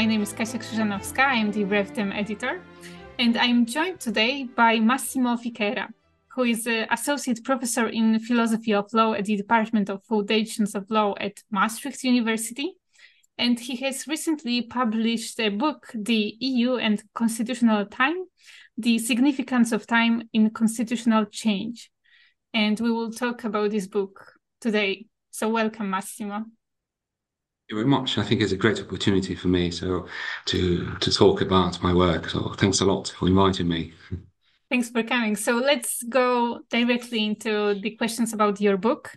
My 0.00 0.06
name 0.06 0.22
is 0.22 0.32
Kasia 0.32 0.58
Krzyżanowska, 0.58 1.26
I'm 1.26 1.52
the 1.52 1.66
RevDem 1.66 2.10
editor, 2.14 2.62
and 3.18 3.36
I'm 3.36 3.66
joined 3.66 4.00
today 4.00 4.44
by 4.44 4.80
Massimo 4.80 5.36
Fichera, 5.36 5.88
who 6.28 6.44
is 6.44 6.66
an 6.66 6.86
associate 6.90 7.44
professor 7.44 7.86
in 7.86 8.18
philosophy 8.18 8.72
of 8.72 8.90
law 8.94 9.12
at 9.12 9.26
the 9.26 9.36
Department 9.36 9.90
of 9.90 10.02
Foundations 10.04 10.74
of 10.74 10.90
Law 10.90 11.14
at 11.20 11.42
Maastricht 11.50 12.02
University. 12.02 12.72
And 13.36 13.60
he 13.60 13.76
has 13.84 14.08
recently 14.08 14.62
published 14.62 15.38
a 15.38 15.50
book, 15.50 15.90
The 15.94 16.34
EU 16.40 16.76
and 16.76 17.02
Constitutional 17.14 17.84
Time 17.84 18.24
The 18.78 18.98
Significance 18.98 19.70
of 19.70 19.86
Time 19.86 20.30
in 20.32 20.48
Constitutional 20.48 21.26
Change. 21.26 21.90
And 22.54 22.80
we 22.80 22.90
will 22.90 23.12
talk 23.12 23.44
about 23.44 23.70
this 23.70 23.86
book 23.86 24.32
today. 24.62 25.08
So, 25.30 25.50
welcome, 25.50 25.90
Massimo. 25.90 26.46
Very 27.70 27.84
much. 27.84 28.18
I 28.18 28.24
think 28.24 28.40
it's 28.40 28.52
a 28.52 28.56
great 28.56 28.80
opportunity 28.80 29.36
for 29.36 29.48
me 29.48 29.70
so 29.70 30.06
to 30.46 30.96
to 30.96 31.12
talk 31.12 31.40
about 31.40 31.80
my 31.82 31.94
work. 31.94 32.28
So 32.28 32.52
thanks 32.56 32.80
a 32.80 32.84
lot 32.84 33.14
for 33.16 33.28
inviting 33.28 33.68
me. 33.68 33.92
Thanks 34.70 34.90
for 34.90 35.02
coming. 35.02 35.36
So 35.36 35.52
let's 35.52 36.02
go 36.08 36.60
directly 36.70 37.24
into 37.24 37.78
the 37.80 37.96
questions 37.96 38.32
about 38.32 38.60
your 38.60 38.76
book. 38.76 39.16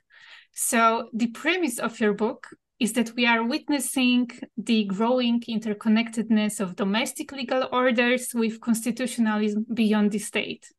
So 0.54 1.10
the 1.14 1.28
premise 1.28 1.80
of 1.80 2.00
your 2.00 2.14
book 2.14 2.48
is 2.80 2.94
that 2.94 3.14
we 3.16 3.26
are 3.26 3.44
witnessing 3.44 4.30
the 4.58 4.86
growing 4.86 5.42
interconnectedness 5.42 6.60
of 6.60 6.76
domestic 6.76 7.32
legal 7.32 7.70
orders 7.72 8.34
with 8.34 8.62
constitutionalism 8.62 9.66
beyond 9.74 10.12
the 10.12 10.20
state. 10.20 10.72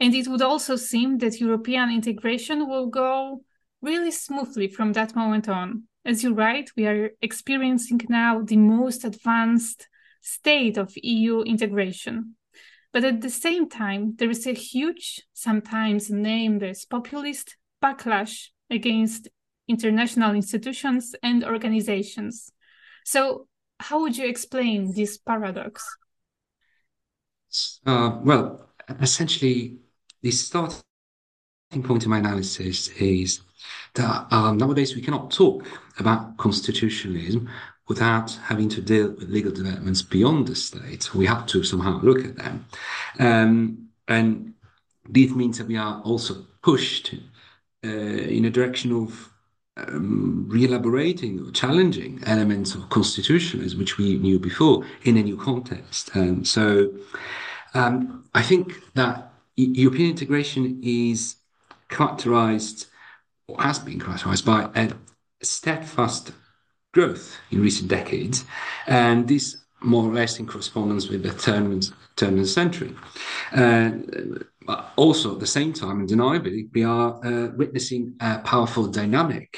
And 0.00 0.14
it 0.14 0.28
would 0.28 0.42
also 0.42 0.76
seem 0.76 1.18
that 1.18 1.40
European 1.40 1.90
integration 1.90 2.68
will 2.68 2.86
go 2.86 3.42
really 3.82 4.10
smoothly 4.10 4.68
from 4.68 4.92
that 4.94 5.14
moment 5.14 5.48
on. 5.48 5.84
As 6.04 6.22
you 6.22 6.34
write, 6.34 6.70
we 6.76 6.86
are 6.86 7.10
experiencing 7.20 8.00
now 8.08 8.40
the 8.42 8.56
most 8.56 9.04
advanced 9.04 9.88
state 10.22 10.76
of 10.78 10.92
EU 10.96 11.42
integration. 11.42 12.36
But 12.92 13.04
at 13.04 13.20
the 13.20 13.30
same 13.30 13.68
time, 13.68 14.14
there 14.16 14.30
is 14.30 14.46
a 14.46 14.52
huge, 14.52 15.22
sometimes 15.32 16.10
named 16.10 16.62
as 16.62 16.84
populist, 16.84 17.56
backlash 17.82 18.48
against 18.68 19.28
international 19.68 20.34
institutions 20.34 21.14
and 21.22 21.44
organizations. 21.44 22.50
So, 23.04 23.46
how 23.78 24.00
would 24.00 24.16
you 24.16 24.26
explain 24.26 24.92
this 24.94 25.18
paradox? 25.18 25.84
Uh, 27.86 28.18
well, 28.22 28.70
essentially, 29.00 29.78
the 30.22 30.30
starting 30.30 30.82
point 31.82 32.04
in 32.04 32.10
my 32.10 32.18
analysis 32.18 32.88
is 32.88 33.40
that 33.94 34.26
um, 34.30 34.56
nowadays 34.56 34.94
we 34.94 35.02
cannot 35.02 35.30
talk 35.30 35.66
about 35.98 36.36
constitutionalism 36.36 37.48
without 37.88 38.30
having 38.44 38.68
to 38.68 38.80
deal 38.80 39.10
with 39.10 39.28
legal 39.28 39.50
developments 39.50 40.00
beyond 40.00 40.46
the 40.46 40.54
state. 40.54 41.12
We 41.14 41.26
have 41.26 41.44
to 41.46 41.64
somehow 41.64 42.00
look 42.02 42.24
at 42.24 42.36
them. 42.36 42.66
Um, 43.18 43.88
and 44.06 44.54
this 45.08 45.32
means 45.32 45.58
that 45.58 45.66
we 45.66 45.76
are 45.76 46.00
also 46.02 46.46
pushed 46.62 47.14
uh, 47.84 47.88
in 47.88 48.44
a 48.44 48.50
direction 48.50 48.92
of 48.92 49.30
um, 49.76 50.46
re-elaborating 50.48 51.40
or 51.40 51.50
challenging 51.50 52.22
elements 52.26 52.74
of 52.74 52.88
constitutionalism, 52.90 53.78
which 53.78 53.98
we 53.98 54.18
knew 54.18 54.38
before, 54.38 54.84
in 55.02 55.16
a 55.16 55.22
new 55.22 55.36
context. 55.36 56.14
And 56.14 56.46
so 56.46 56.92
um, 57.74 58.24
I 58.34 58.42
think 58.42 58.74
that 58.94 59.32
European 59.56 60.10
integration 60.10 60.80
is 60.82 61.36
characterized 61.88 62.86
or 63.50 63.62
has 63.62 63.78
been 63.78 64.00
characterized 64.00 64.44
by 64.44 64.68
a 64.74 64.92
steadfast 65.42 66.32
growth 66.92 67.38
in 67.50 67.60
recent 67.60 67.88
decades, 67.88 68.44
and 68.86 69.28
this 69.28 69.56
more 69.82 70.04
or 70.04 70.12
less 70.12 70.38
in 70.38 70.46
correspondence 70.46 71.08
with 71.08 71.22
the 71.22 71.32
turn, 71.32 71.80
turn 72.16 72.34
of 72.34 72.40
the 72.40 72.46
century. 72.46 72.94
Uh, 73.52 73.90
also, 74.96 75.34
at 75.34 75.40
the 75.40 75.46
same 75.46 75.72
time, 75.72 76.00
undeniably, 76.00 76.68
we 76.74 76.84
are 76.84 77.18
uh, 77.24 77.48
witnessing 77.56 78.14
a 78.20 78.38
powerful 78.38 78.86
dynamic 78.86 79.56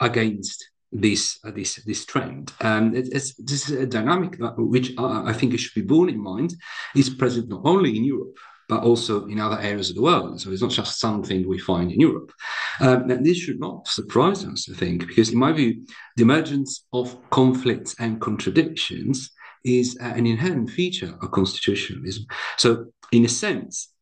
against 0.00 0.70
this 0.90 1.38
uh, 1.44 1.50
this 1.50 1.76
this 1.84 2.06
trend. 2.06 2.52
Um, 2.60 2.94
it, 2.94 3.08
it's 3.12 3.34
this 3.34 3.68
is 3.68 3.78
a 3.82 3.86
dynamic 3.86 4.38
that, 4.38 4.54
which 4.56 4.92
I, 4.96 5.30
I 5.30 5.32
think 5.32 5.52
it 5.52 5.58
should 5.58 5.74
be 5.74 5.86
borne 5.86 6.08
in 6.08 6.22
mind 6.22 6.54
is 6.94 7.10
present 7.10 7.48
not 7.48 7.62
only 7.64 7.96
in 7.96 8.04
Europe 8.04 8.38
but 8.68 8.82
also 8.82 9.26
in 9.26 9.40
other 9.40 9.58
areas 9.60 9.90
of 9.90 9.96
the 9.96 10.02
world. 10.02 10.40
So 10.40 10.50
it's 10.50 10.62
not 10.62 10.70
just 10.70 11.00
something 11.00 11.48
we 11.48 11.58
find 11.58 11.90
in 11.90 12.00
Europe. 12.00 12.32
Um, 12.80 13.10
and 13.10 13.24
this 13.24 13.38
should 13.38 13.58
not 13.58 13.88
surprise 13.88 14.44
us, 14.44 14.68
I 14.70 14.74
think, 14.74 15.06
because 15.06 15.30
in 15.30 15.38
my 15.38 15.52
view, 15.52 15.86
the 16.16 16.22
emergence 16.22 16.84
of 16.92 17.16
conflicts 17.30 17.94
and 17.98 18.20
contradictions 18.20 19.30
is 19.64 19.96
an 19.96 20.26
inherent 20.26 20.70
feature 20.70 21.16
of 21.20 21.30
constitutionalism. 21.30 22.26
So, 22.56 22.86
in 23.10 23.24
a 23.24 23.28
sense, 23.28 23.92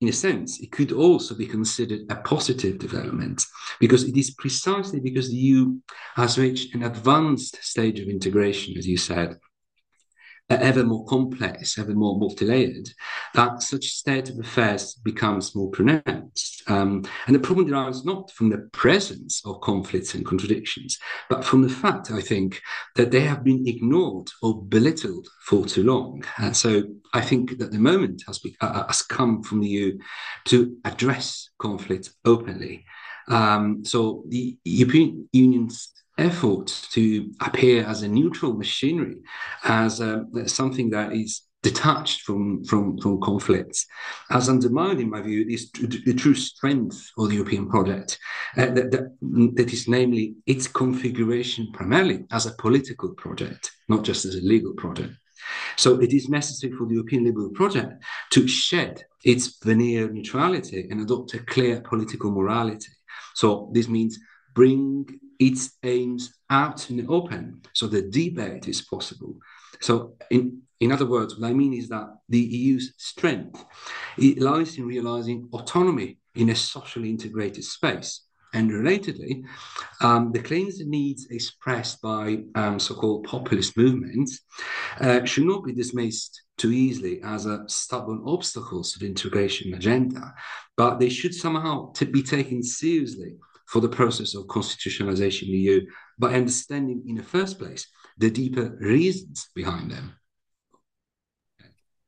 in 0.00 0.08
a 0.08 0.12
sense, 0.12 0.60
it 0.60 0.72
could 0.72 0.90
also 0.90 1.34
be 1.34 1.46
considered 1.46 2.00
a 2.10 2.16
positive 2.16 2.78
development 2.78 3.44
because 3.78 4.02
it 4.02 4.16
is 4.16 4.32
precisely 4.32 4.98
because 4.98 5.30
the 5.30 5.36
EU 5.36 5.76
has 6.16 6.38
reached 6.38 6.74
an 6.74 6.82
advanced 6.82 7.62
stage 7.62 8.00
of 8.00 8.08
integration, 8.08 8.76
as 8.76 8.88
you 8.88 8.96
said, 8.96 9.36
ever 10.60 10.84
more 10.84 11.04
complex, 11.06 11.78
ever 11.78 11.94
more 11.94 12.18
multi-layered, 12.18 12.88
that 13.34 13.62
such 13.62 13.86
state 13.86 14.28
of 14.28 14.38
affairs 14.38 14.94
becomes 14.94 15.54
more 15.54 15.70
pronounced. 15.70 16.62
Um, 16.68 17.04
and 17.26 17.34
the 17.34 17.40
problem 17.40 17.66
derives 17.66 18.04
not 18.04 18.30
from 18.30 18.50
the 18.50 18.68
presence 18.72 19.42
of 19.44 19.60
conflicts 19.60 20.14
and 20.14 20.24
contradictions, 20.24 20.98
but 21.28 21.44
from 21.44 21.62
the 21.62 21.68
fact, 21.68 22.10
I 22.10 22.20
think, 22.20 22.60
that 22.96 23.10
they 23.10 23.20
have 23.20 23.44
been 23.44 23.66
ignored 23.66 24.28
or 24.42 24.62
belittled 24.62 25.28
for 25.46 25.66
too 25.66 25.84
long. 25.84 26.24
And 26.38 26.56
so 26.56 26.84
I 27.14 27.20
think 27.20 27.58
that 27.58 27.72
the 27.72 27.78
moment 27.78 28.22
has, 28.26 28.38
be, 28.38 28.56
uh, 28.60 28.86
has 28.86 29.02
come 29.02 29.42
from 29.42 29.60
the 29.60 29.68
EU 29.68 29.98
to 30.46 30.76
address 30.84 31.50
conflict 31.58 32.10
openly. 32.24 32.84
Um, 33.28 33.84
so 33.84 34.24
the 34.28 34.58
European 34.64 35.28
Union's 35.32 35.92
effort 36.18 36.66
to 36.92 37.30
appear 37.40 37.84
as 37.86 38.02
a 38.02 38.08
neutral 38.08 38.54
machinery, 38.54 39.16
as 39.64 40.00
a, 40.00 40.24
something 40.46 40.90
that 40.90 41.12
is 41.12 41.42
detached 41.62 42.22
from, 42.22 42.64
from, 42.64 42.98
from 42.98 43.20
conflicts, 43.20 43.86
has 44.28 44.48
undermined, 44.48 45.00
in 45.00 45.08
my 45.08 45.22
view, 45.22 45.44
this, 45.44 45.70
the 45.70 46.14
true 46.14 46.34
strength 46.34 47.10
of 47.16 47.28
the 47.28 47.36
European 47.36 47.68
project, 47.68 48.18
uh, 48.56 48.66
that, 48.66 48.90
that, 48.90 49.16
that 49.54 49.72
is 49.72 49.86
namely 49.88 50.34
its 50.46 50.66
configuration 50.66 51.70
primarily 51.72 52.24
as 52.32 52.46
a 52.46 52.54
political 52.58 53.14
project, 53.14 53.70
not 53.88 54.02
just 54.02 54.24
as 54.24 54.34
a 54.34 54.40
legal 54.40 54.74
project. 54.74 55.12
So 55.76 56.00
it 56.00 56.12
is 56.12 56.28
necessary 56.28 56.72
for 56.72 56.86
the 56.86 56.94
European 56.94 57.24
liberal 57.24 57.50
project 57.50 58.02
to 58.30 58.46
shed 58.48 59.04
its 59.24 59.58
veneer 59.62 60.04
of 60.04 60.12
neutrality 60.12 60.88
and 60.90 61.00
adopt 61.00 61.34
a 61.34 61.38
clear 61.38 61.80
political 61.80 62.30
morality. 62.30 62.92
So 63.34 63.70
this 63.72 63.88
means 63.88 64.18
bring 64.54 65.06
its 65.38 65.72
aims 65.82 66.34
out 66.50 66.90
in 66.90 66.96
the 66.96 67.06
open 67.08 67.62
so 67.72 67.86
the 67.86 68.02
debate 68.02 68.68
is 68.68 68.82
possible. 68.82 69.36
So, 69.80 70.14
in, 70.30 70.62
in 70.80 70.92
other 70.92 71.06
words, 71.06 71.36
what 71.36 71.48
I 71.48 71.52
mean 71.52 71.74
is 71.74 71.88
that 71.88 72.08
the 72.28 72.40
EU's 72.40 72.94
strength 72.96 73.64
it 74.18 74.38
lies 74.38 74.78
in 74.78 74.86
realizing 74.86 75.48
autonomy 75.52 76.18
in 76.34 76.50
a 76.50 76.54
socially 76.54 77.10
integrated 77.10 77.64
space. 77.64 78.22
And 78.54 78.70
relatedly, 78.70 79.44
um, 80.02 80.30
the 80.30 80.42
claims 80.42 80.78
and 80.80 80.90
needs 80.90 81.26
expressed 81.30 82.02
by 82.02 82.42
um, 82.54 82.78
so 82.78 82.94
called 82.94 83.24
populist 83.24 83.78
movements 83.78 84.40
uh, 85.00 85.24
should 85.24 85.44
not 85.44 85.64
be 85.64 85.72
dismissed 85.72 86.42
too 86.58 86.70
easily 86.70 87.22
as 87.24 87.46
a 87.46 87.64
stubborn 87.66 88.22
obstacles 88.26 88.92
to 88.92 88.98
the 88.98 89.06
integration 89.06 89.72
agenda, 89.72 90.34
but 90.76 90.98
they 90.98 91.08
should 91.08 91.34
somehow 91.34 91.92
be 92.12 92.22
taken 92.22 92.62
seriously 92.62 93.36
for 93.72 93.80
the 93.80 93.88
process 93.88 94.34
of 94.34 94.44
constitutionalization 94.44 95.44
in 95.46 95.52
the 95.52 95.58
EU 95.58 95.86
by 96.18 96.34
understanding 96.34 97.02
in 97.06 97.16
the 97.16 97.22
first 97.22 97.58
place 97.58 97.86
the 98.18 98.30
deeper 98.30 98.76
reasons 98.80 99.48
behind 99.54 99.90
them. 99.90 100.12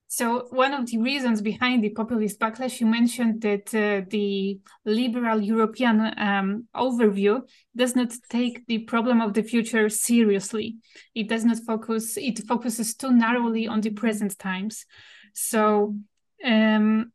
So, 0.08 0.46
one 0.50 0.74
of 0.74 0.86
the 0.86 0.98
reasons 0.98 1.40
behind 1.40 1.82
the 1.82 1.88
populist 1.88 2.38
backlash, 2.38 2.80
you 2.80 2.86
mentioned 2.86 3.40
that 3.42 3.74
uh, 3.74 4.06
the 4.08 4.60
liberal 4.84 5.40
European 5.40 6.12
um, 6.18 6.68
overview 6.76 7.40
does 7.74 7.96
not 7.96 8.12
take 8.28 8.64
the 8.66 8.80
problem 8.80 9.20
of 9.22 9.32
the 9.32 9.42
future 9.42 9.88
seriously. 9.88 10.76
It 11.14 11.28
does 11.28 11.44
not 11.44 11.58
focus, 11.66 12.16
it 12.16 12.46
focuses 12.46 12.94
too 12.94 13.10
narrowly 13.10 13.66
on 13.66 13.80
the 13.80 13.90
present 13.90 14.38
times. 14.38 14.84
So, 15.32 15.96
um, 16.44 17.10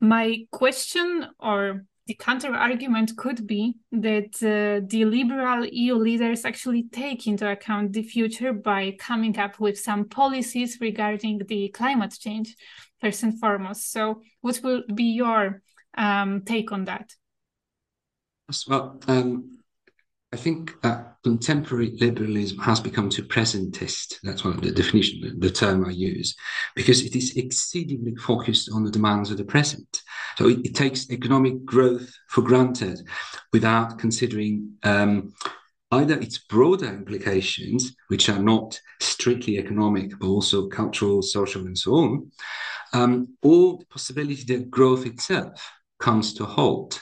my 0.00 0.44
question 0.50 1.28
or 1.38 1.86
the 2.06 2.14
counter 2.14 2.54
argument 2.54 3.16
could 3.16 3.46
be 3.46 3.74
that 3.90 4.34
uh, 4.36 4.86
the 4.88 5.04
liberal 5.04 5.66
EU 5.66 5.94
leaders 5.94 6.44
actually 6.44 6.84
take 6.84 7.26
into 7.26 7.50
account 7.50 7.92
the 7.92 8.02
future 8.02 8.52
by 8.52 8.96
coming 8.98 9.36
up 9.38 9.58
with 9.58 9.78
some 9.78 10.04
policies 10.04 10.78
regarding 10.80 11.40
the 11.48 11.68
climate 11.68 12.14
change, 12.18 12.54
first 13.00 13.24
and 13.24 13.38
foremost. 13.40 13.90
So, 13.90 14.22
what 14.40 14.60
will 14.62 14.82
be 14.94 15.04
your 15.04 15.62
um, 15.98 16.42
take 16.42 16.70
on 16.70 16.84
that? 16.84 17.12
Well, 18.68 19.00
um, 19.08 19.55
I 20.32 20.36
think 20.36 20.80
that 20.82 21.16
contemporary 21.22 21.96
liberalism 22.00 22.58
has 22.58 22.80
become 22.80 23.08
too 23.10 23.22
presentist. 23.22 24.16
That's 24.22 24.44
one 24.44 24.54
of 24.54 24.60
the 24.60 24.72
definition, 24.72 25.38
the 25.38 25.50
term 25.50 25.84
I 25.84 25.90
use, 25.90 26.34
because 26.74 27.04
it 27.04 27.14
is 27.14 27.36
exceedingly 27.36 28.14
focused 28.16 28.70
on 28.72 28.84
the 28.84 28.90
demands 28.90 29.30
of 29.30 29.38
the 29.38 29.44
present. 29.44 30.02
So 30.36 30.48
it, 30.48 30.58
it 30.64 30.74
takes 30.74 31.10
economic 31.10 31.64
growth 31.64 32.12
for 32.28 32.42
granted 32.42 33.00
without 33.52 33.98
considering 33.98 34.72
um, 34.82 35.32
either 35.92 36.18
its 36.18 36.38
broader 36.38 36.88
implications, 36.88 37.94
which 38.08 38.28
are 38.28 38.40
not 38.40 38.78
strictly 39.00 39.58
economic, 39.58 40.10
but 40.18 40.26
also 40.26 40.68
cultural, 40.68 41.22
social, 41.22 41.66
and 41.66 41.78
so 41.78 41.94
on, 41.94 42.30
um, 42.92 43.28
or 43.42 43.78
the 43.78 43.86
possibility 43.86 44.42
that 44.44 44.70
growth 44.70 45.06
itself 45.06 45.70
comes 46.00 46.34
to 46.34 46.44
a 46.44 46.46
halt. 46.46 47.00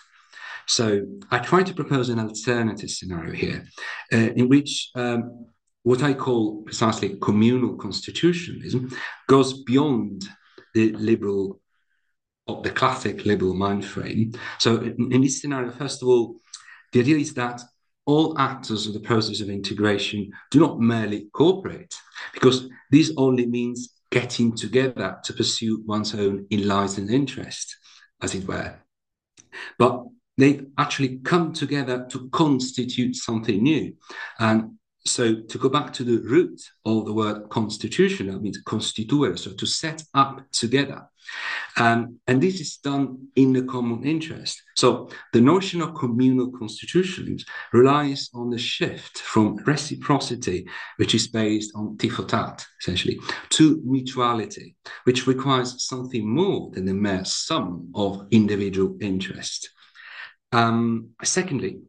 So 0.67 1.07
I 1.31 1.39
try 1.39 1.63
to 1.63 1.75
propose 1.75 2.09
an 2.09 2.19
alternative 2.19 2.91
scenario 2.91 3.33
here, 3.33 3.65
uh, 4.13 4.17
in 4.17 4.49
which 4.49 4.91
um, 4.95 5.47
what 5.83 6.03
I 6.03 6.15
call 6.15 6.63
precisely 6.63 7.19
communal 7.21 7.77
constitutionalism 7.77 8.91
goes 9.27 9.63
beyond 9.65 10.25
the 10.75 10.93
liberal, 10.93 11.61
the 12.47 12.71
classic 12.71 13.27
liberal 13.27 13.55
mind 13.55 13.85
frame. 13.85 14.33
So 14.59 14.77
in, 14.77 15.13
in 15.13 15.21
this 15.21 15.41
scenario, 15.41 15.71
first 15.71 16.03
of 16.03 16.09
all, 16.09 16.37
the 16.93 17.01
idea 17.01 17.19
is 17.19 17.35
that 17.35 17.61
all 18.07 18.39
actors 18.39 18.87
of 18.87 18.95
the 18.95 19.01
process 19.01 19.41
of 19.41 19.49
integration 19.49 20.31
do 20.51 20.61
not 20.61 20.79
merely 20.79 21.29
cooperate, 21.33 21.95
because 22.33 22.69
this 22.91 23.13
only 23.17 23.47
means 23.47 23.95
getting 24.11 24.55
together 24.55 25.19
to 25.25 25.33
pursue 25.33 25.83
one's 25.87 26.15
own 26.15 26.47
enlightened 26.51 27.11
interest, 27.11 27.77
as 28.23 28.35
it 28.35 28.47
were. 28.47 28.79
But 29.79 30.05
they 30.37 30.61
actually 30.79 31.19
come 31.19 31.53
together 31.53 32.07
to 32.11 32.29
constitute 32.31 33.17
something 33.17 33.63
new. 33.63 33.95
And 34.39 34.73
so 35.07 35.35
to 35.35 35.59
go 35.59 35.69
back 35.69 35.93
to 35.95 36.05
the 36.05 36.19
root 36.27 36.61
of 36.87 37.05
the 37.05 37.13
word 37.13 37.51
constitution, 37.51 38.29
that 38.29 38.41
means 38.41 38.63
constituere, 38.65 39.39
so 39.39 39.53
to 39.53 39.67
set 39.67 40.03
up 40.15 40.41
together. 40.51 41.03
Um, 41.77 42.21
and 42.27 42.43
this 42.43 42.61
is 42.61 42.77
done 42.77 43.29
in 43.37 43.53
the 43.53 43.63
common 43.63 44.05
interest. 44.05 44.63
So 44.77 45.11
the 45.33 45.41
notion 45.41 45.83
of 45.83 45.95
communal 45.95 46.51
constitutions 46.53 47.45
relies 47.73 48.31
on 48.35 48.51
the 48.51 48.59
shift 48.59 49.19
from 49.19 49.57
reciprocity, 49.67 50.67
which 50.97 51.15
is 51.15 51.29
based 51.29 51.73
on 51.75 51.97
tit-for-tat, 51.99 52.67
essentially, 52.81 53.21
to 53.51 53.83
mutuality, 53.85 54.77
which 55.05 55.27
requires 55.27 55.87
something 55.87 56.27
more 56.27 56.71
than 56.73 56.87
the 56.87 56.95
mere 56.95 57.25
sum 57.25 57.91
of 57.95 58.27
individual 58.31 58.97
interests. 59.01 59.69
Um, 60.55 61.11
secondly, 61.25 61.81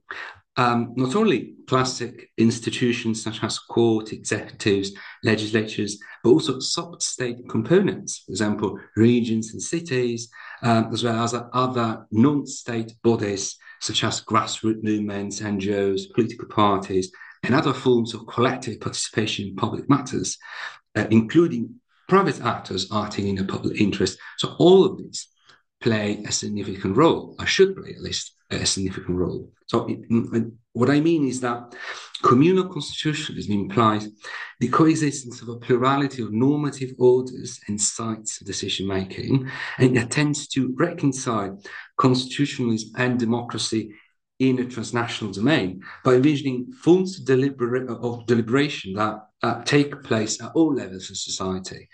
um, 0.57 0.93
not 0.95 1.15
only 1.15 1.53
classic 1.67 2.31
institutions 2.37 3.21
such 3.21 3.43
as 3.43 3.59
court, 3.59 4.11
executives, 4.11 4.91
legislatures, 5.23 5.99
but 6.23 6.31
also 6.31 6.59
sub-state 6.59 7.47
components, 7.47 8.23
for 8.25 8.31
example, 8.31 8.79
regions 8.95 9.53
and 9.53 9.61
cities, 9.61 10.29
um, 10.63 10.91
as 10.91 11.03
well 11.03 11.23
as 11.23 11.35
other 11.53 12.07
non-state 12.11 12.93
bodies 13.03 13.55
such 13.81 14.03
as 14.03 14.23
grassroots 14.23 14.81
movements, 14.81 15.41
NGOs, 15.41 16.11
political 16.15 16.47
parties, 16.47 17.11
and 17.43 17.53
other 17.53 17.73
forms 17.73 18.15
of 18.15 18.25
collective 18.25 18.79
participation 18.79 19.49
in 19.49 19.55
public 19.55 19.87
matters, 19.87 20.39
uh, 20.95 21.05
including 21.11 21.75
private 22.09 22.41
actors 22.41 22.91
acting 22.91 23.27
in 23.27 23.35
the 23.35 23.43
public 23.43 23.79
interest. 23.79 24.17
So 24.37 24.55
all 24.57 24.85
of 24.85 24.97
these 24.97 25.27
play 25.81 26.23
a 26.25 26.31
significant 26.31 26.97
role, 26.97 27.35
I 27.37 27.45
should 27.45 27.75
play 27.75 27.91
at 27.91 28.01
least 28.01 28.34
a 28.51 28.65
significant 28.65 29.17
role. 29.17 29.51
So, 29.67 29.89
what 30.73 30.89
I 30.89 30.99
mean 30.99 31.27
is 31.27 31.41
that 31.41 31.75
communal 32.21 32.67
constitutionalism 32.67 33.53
implies 33.53 34.09
the 34.59 34.67
coexistence 34.67 35.41
of 35.41 35.49
a 35.49 35.57
plurality 35.57 36.21
of 36.21 36.31
normative 36.31 36.91
orders 36.99 37.59
and 37.67 37.79
sites 37.79 38.39
of 38.39 38.47
decision 38.47 38.87
making, 38.87 39.49
and 39.77 39.97
it 39.97 40.03
attempts 40.03 40.47
to 40.49 40.73
reconcile 40.77 41.59
constitutionalism 41.97 42.91
and 42.97 43.19
democracy 43.19 43.91
in 44.39 44.59
a 44.59 44.65
transnational 44.65 45.33
domain 45.33 45.81
by 46.03 46.15
envisioning 46.15 46.71
forms 46.73 47.19
of, 47.19 47.25
delibera- 47.25 47.87
of 48.03 48.25
deliberation 48.25 48.93
that 48.93 49.19
uh, 49.45 49.61
take 49.63 50.01
place 50.01 50.41
at 50.41 50.51
all 50.55 50.73
levels 50.73 51.09
of 51.11 51.17
society. 51.17 51.87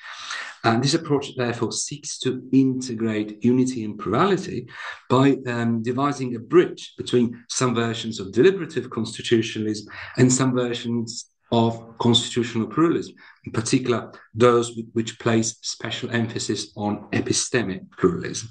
And 0.63 0.81
this 0.81 0.93
approach, 0.93 1.35
therefore, 1.35 1.73
seeks 1.73 2.17
to 2.19 2.41
integrate 2.53 3.43
unity 3.43 3.83
and 3.83 3.99
plurality 3.99 4.69
by 5.09 5.37
um, 5.47 5.83
devising 5.83 6.35
a 6.35 6.39
bridge 6.39 6.93
between 6.97 7.43
some 7.49 7.75
versions 7.75 8.19
of 8.19 8.31
deliberative 8.31 8.89
constitutionalism 8.89 9.85
and 10.17 10.31
some 10.31 10.53
versions 10.53 11.31
of 11.51 11.97
constitutional 11.97 12.67
pluralism, 12.67 13.15
in 13.45 13.51
particular 13.51 14.13
those 14.33 14.79
which 14.93 15.19
place 15.19 15.57
special 15.61 16.09
emphasis 16.11 16.71
on 16.77 17.09
epistemic 17.11 17.81
pluralism. 17.99 18.47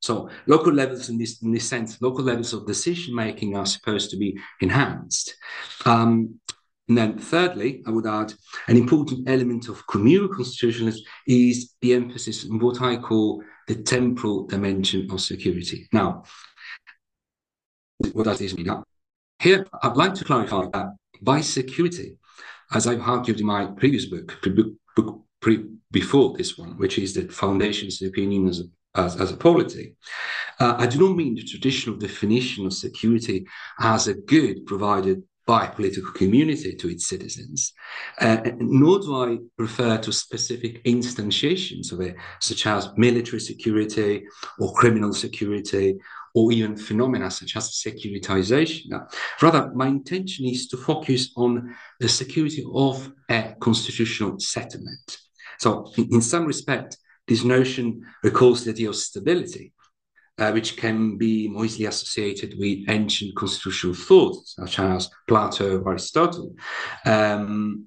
So 0.00 0.30
local 0.46 0.72
levels 0.72 1.10
in 1.10 1.18
this, 1.18 1.42
in 1.42 1.52
this 1.52 1.68
sense, 1.68 2.00
local 2.00 2.24
levels 2.24 2.52
of 2.54 2.66
decision 2.66 3.14
making 3.14 3.54
are 3.54 3.66
supposed 3.66 4.10
to 4.10 4.16
be 4.16 4.38
enhanced. 4.60 5.34
Um, 5.84 6.39
and 6.90 6.98
then 6.98 7.18
thirdly, 7.18 7.84
I 7.86 7.90
would 7.90 8.04
add 8.04 8.34
an 8.66 8.76
important 8.76 9.28
element 9.30 9.68
of 9.68 9.86
communal 9.86 10.26
constitutionalism 10.26 11.04
is 11.24 11.76
the 11.80 11.94
emphasis 11.94 12.44
on 12.50 12.58
what 12.58 12.82
I 12.82 12.96
call 12.96 13.44
the 13.68 13.76
temporal 13.76 14.48
dimension 14.48 15.08
of 15.08 15.20
security. 15.20 15.86
Now, 15.92 16.24
what 18.12 18.24
does 18.24 18.40
this 18.40 18.56
mean? 18.56 18.66
Now, 18.66 18.82
here, 19.38 19.68
I'd 19.84 19.96
like 19.96 20.14
to 20.14 20.24
clarify 20.24 20.66
that 20.72 20.88
by 21.22 21.42
security, 21.42 22.16
as 22.72 22.88
I've 22.88 23.02
argued 23.02 23.38
in 23.38 23.46
my 23.46 23.66
previous 23.66 24.06
book, 24.06 24.36
book 24.96 25.20
pre, 25.40 25.66
before 25.92 26.36
this 26.36 26.58
one, 26.58 26.76
which 26.76 26.98
is 26.98 27.14
the 27.14 27.28
Foundations 27.28 28.02
of 28.02 28.06
European 28.06 28.32
Union 28.32 28.50
as 28.50 28.60
a 28.62 28.64
as, 28.96 29.20
as 29.20 29.30
a 29.30 29.36
polity. 29.36 29.94
Uh, 30.58 30.74
I 30.76 30.88
do 30.88 30.98
not 30.98 31.16
mean 31.16 31.36
the 31.36 31.44
traditional 31.44 31.96
definition 31.96 32.66
of 32.66 32.72
security 32.72 33.46
as 33.78 34.08
a 34.08 34.14
good 34.14 34.66
provided 34.66 35.22
by 35.50 35.66
a 35.66 35.74
political 35.74 36.12
community 36.12 36.76
to 36.76 36.88
its 36.88 37.08
citizens, 37.08 37.72
uh, 38.20 38.40
nor 38.60 39.00
do 39.00 39.10
I 39.16 39.38
refer 39.58 39.98
to 39.98 40.12
specific 40.12 40.84
instantiations 40.84 41.90
of 41.90 42.00
it, 42.02 42.14
such 42.38 42.68
as 42.68 42.90
military 42.96 43.40
security 43.40 44.22
or 44.60 44.72
criminal 44.74 45.12
security, 45.12 45.98
or 46.36 46.52
even 46.52 46.76
phenomena 46.76 47.32
such 47.32 47.56
as 47.56 47.82
securitization. 47.84 48.84
Rather, 49.42 49.72
my 49.74 49.88
intention 49.88 50.46
is 50.46 50.68
to 50.68 50.76
focus 50.76 51.32
on 51.36 51.74
the 51.98 52.08
security 52.08 52.64
of 52.72 53.12
a 53.28 53.56
constitutional 53.58 54.38
settlement. 54.38 55.18
So, 55.58 55.90
in, 55.96 56.14
in 56.14 56.20
some 56.22 56.46
respect, 56.46 56.96
this 57.26 57.42
notion 57.42 58.02
recalls 58.22 58.62
the 58.62 58.70
idea 58.70 58.90
of 58.90 58.94
stability, 58.94 59.72
uh, 60.40 60.50
which 60.52 60.76
can 60.76 61.18
be 61.18 61.48
more 61.48 61.66
easily 61.66 61.84
associated 61.84 62.54
with 62.58 62.88
ancient 62.88 63.36
constitutional 63.36 63.94
thought, 63.94 64.36
such 64.46 64.78
as 64.78 65.10
Plato 65.28 65.80
or 65.82 65.90
Aristotle. 65.90 66.56
Um, 67.04 67.86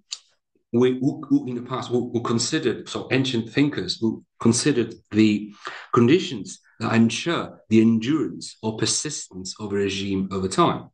we, 0.71 0.99
who, 0.99 1.23
who, 1.27 1.47
in 1.47 1.55
the 1.55 1.61
past 1.61 1.89
who, 1.89 2.11
who, 2.11 2.21
considered 2.21 2.87
so 2.89 3.07
ancient 3.11 3.49
thinkers 3.49 3.99
who 3.99 4.23
considered 4.39 4.95
the 5.11 5.53
conditions 5.93 6.59
that 6.79 6.93
ensure 6.93 7.59
the 7.69 7.81
endurance 7.81 8.57
or 8.63 8.77
persistence 8.77 9.55
of 9.59 9.71
a 9.71 9.75
regime 9.75 10.29
over 10.31 10.47
time. 10.47 10.89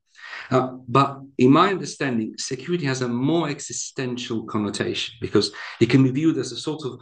Uh, 0.52 0.74
but 0.88 1.20
in 1.38 1.52
my 1.52 1.70
understanding, 1.70 2.36
security 2.38 2.86
has 2.86 3.02
a 3.02 3.08
more 3.08 3.50
existential 3.50 4.44
connotation 4.46 5.16
because 5.22 5.52
it 5.80 5.90
can 5.90 6.04
be 6.04 6.12
viewed 6.12 6.38
as 6.38 6.52
a 6.52 6.58
sort 6.58 6.84
of 6.86 7.00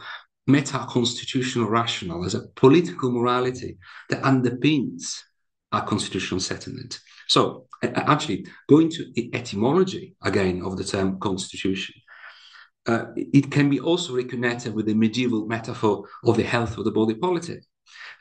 meta-constitutional 0.48 1.68
rational, 1.68 2.24
as 2.24 2.34
a 2.34 2.48
political 2.56 3.12
morality 3.12 3.78
that 4.08 4.22
underpins 4.22 5.22
our 5.72 5.84
constitutional 5.86 6.40
settlement. 6.40 6.98
So 7.28 7.66
actually, 7.82 8.46
going 8.68 8.90
to 8.90 9.12
the 9.14 9.30
etymology 9.34 10.16
again 10.22 10.62
of 10.64 10.76
the 10.76 10.84
term 10.84 11.20
constitution, 11.20 11.94
uh, 12.86 13.04
it 13.14 13.50
can 13.50 13.68
be 13.68 13.78
also 13.78 14.14
reconnected 14.14 14.74
with 14.74 14.86
the 14.86 14.94
medieval 14.94 15.46
metaphor 15.46 16.04
of 16.24 16.36
the 16.36 16.42
health 16.42 16.78
of 16.78 16.84
the 16.84 16.90
body 16.90 17.14
politic. 17.14 17.62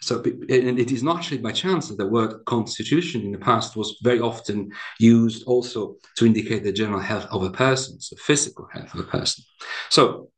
So, 0.01 0.21
and 0.21 0.79
it 0.79 0.91
is 0.91 1.03
not 1.03 1.17
actually 1.17 1.39
by 1.39 1.53
chance 1.53 1.87
that 1.87 1.97
the 1.97 2.07
word 2.07 2.45
constitution 2.45 3.21
in 3.21 3.31
the 3.31 3.37
past 3.37 3.75
was 3.75 3.97
very 4.03 4.19
often 4.19 4.71
used 4.99 5.43
also 5.47 5.95
to 6.17 6.25
indicate 6.25 6.63
the 6.63 6.71
general 6.71 6.99
health 6.99 7.27
of 7.31 7.43
a 7.43 7.49
person, 7.49 7.99
so 7.99 8.15
physical 8.17 8.67
health 8.73 8.93
of 8.93 8.99
a 8.99 9.03
person. 9.03 9.43
So, 9.89 10.29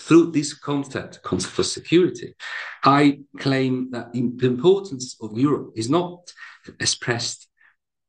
through 0.00 0.32
this 0.32 0.54
concept, 0.54 1.22
concept 1.22 1.58
of 1.58 1.66
security, 1.66 2.34
I 2.84 3.20
claim 3.38 3.90
that 3.92 4.12
the 4.12 4.46
importance 4.46 5.16
of 5.20 5.38
Europe 5.38 5.72
is 5.76 5.88
not 5.90 6.32
expressed 6.80 7.48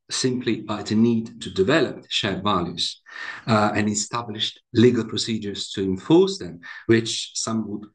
simply 0.09 0.61
by 0.61 0.83
the 0.83 0.95
need 0.95 1.41
to 1.41 1.49
develop 1.49 2.05
shared 2.09 2.43
values 2.43 3.01
uh, 3.47 3.71
and 3.75 3.89
established 3.89 4.59
legal 4.73 5.05
procedures 5.05 5.69
to 5.71 5.81
enforce 5.83 6.37
them, 6.37 6.59
which 6.87 7.31
some 7.35 7.67
would 7.69 7.85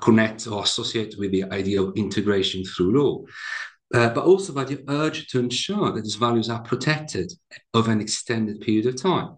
connect 0.00 0.46
or 0.46 0.62
associate 0.62 1.14
with 1.18 1.30
the 1.30 1.44
idea 1.44 1.80
of 1.82 1.96
integration 1.96 2.64
through 2.64 2.92
law. 2.98 3.24
uh, 3.94 4.08
but 4.08 4.24
also 4.24 4.52
by 4.52 4.64
the 4.64 4.82
urge 4.88 5.28
to 5.28 5.38
ensure 5.38 5.92
that 5.92 6.02
these 6.02 6.16
values 6.16 6.48
are 6.50 6.62
protected 6.62 7.32
over 7.74 7.90
an 7.92 8.00
extended 8.00 8.60
period 8.60 8.86
of 8.86 9.00
time. 9.00 9.36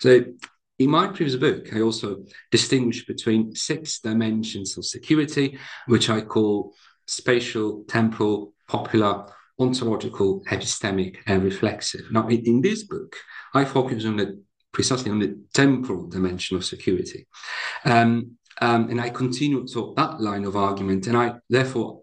So 0.00 0.24
in 0.78 0.90
my 0.90 1.06
previous 1.06 1.36
book, 1.36 1.74
I 1.74 1.80
also 1.80 2.24
distinguish 2.50 3.06
between 3.06 3.54
six 3.54 4.00
dimensions 4.00 4.76
of 4.76 4.84
security, 4.84 5.58
which 5.86 6.10
I 6.10 6.20
call 6.20 6.74
spatial, 7.06 7.84
temporal, 7.88 8.52
popular, 8.68 9.26
ontological, 9.58 10.42
epistemic, 10.50 11.18
and 11.26 11.44
reflexive. 11.44 12.10
Now, 12.10 12.26
in, 12.28 12.40
in 12.44 12.60
this 12.60 12.84
book, 12.84 13.14
I 13.54 13.64
focus 13.64 14.04
on 14.04 14.16
the 14.16 14.42
precisely 14.72 15.10
on 15.10 15.20
the 15.20 15.38
temporal 15.52 16.08
dimension 16.08 16.56
of 16.56 16.64
security. 16.64 17.28
Um, 17.84 18.32
um, 18.60 18.90
and 18.90 19.00
I 19.00 19.10
continue 19.10 19.64
to 19.68 19.94
that 19.96 20.20
line 20.20 20.44
of 20.44 20.56
argument, 20.56 21.06
and 21.06 21.16
I 21.16 21.34
therefore 21.48 22.02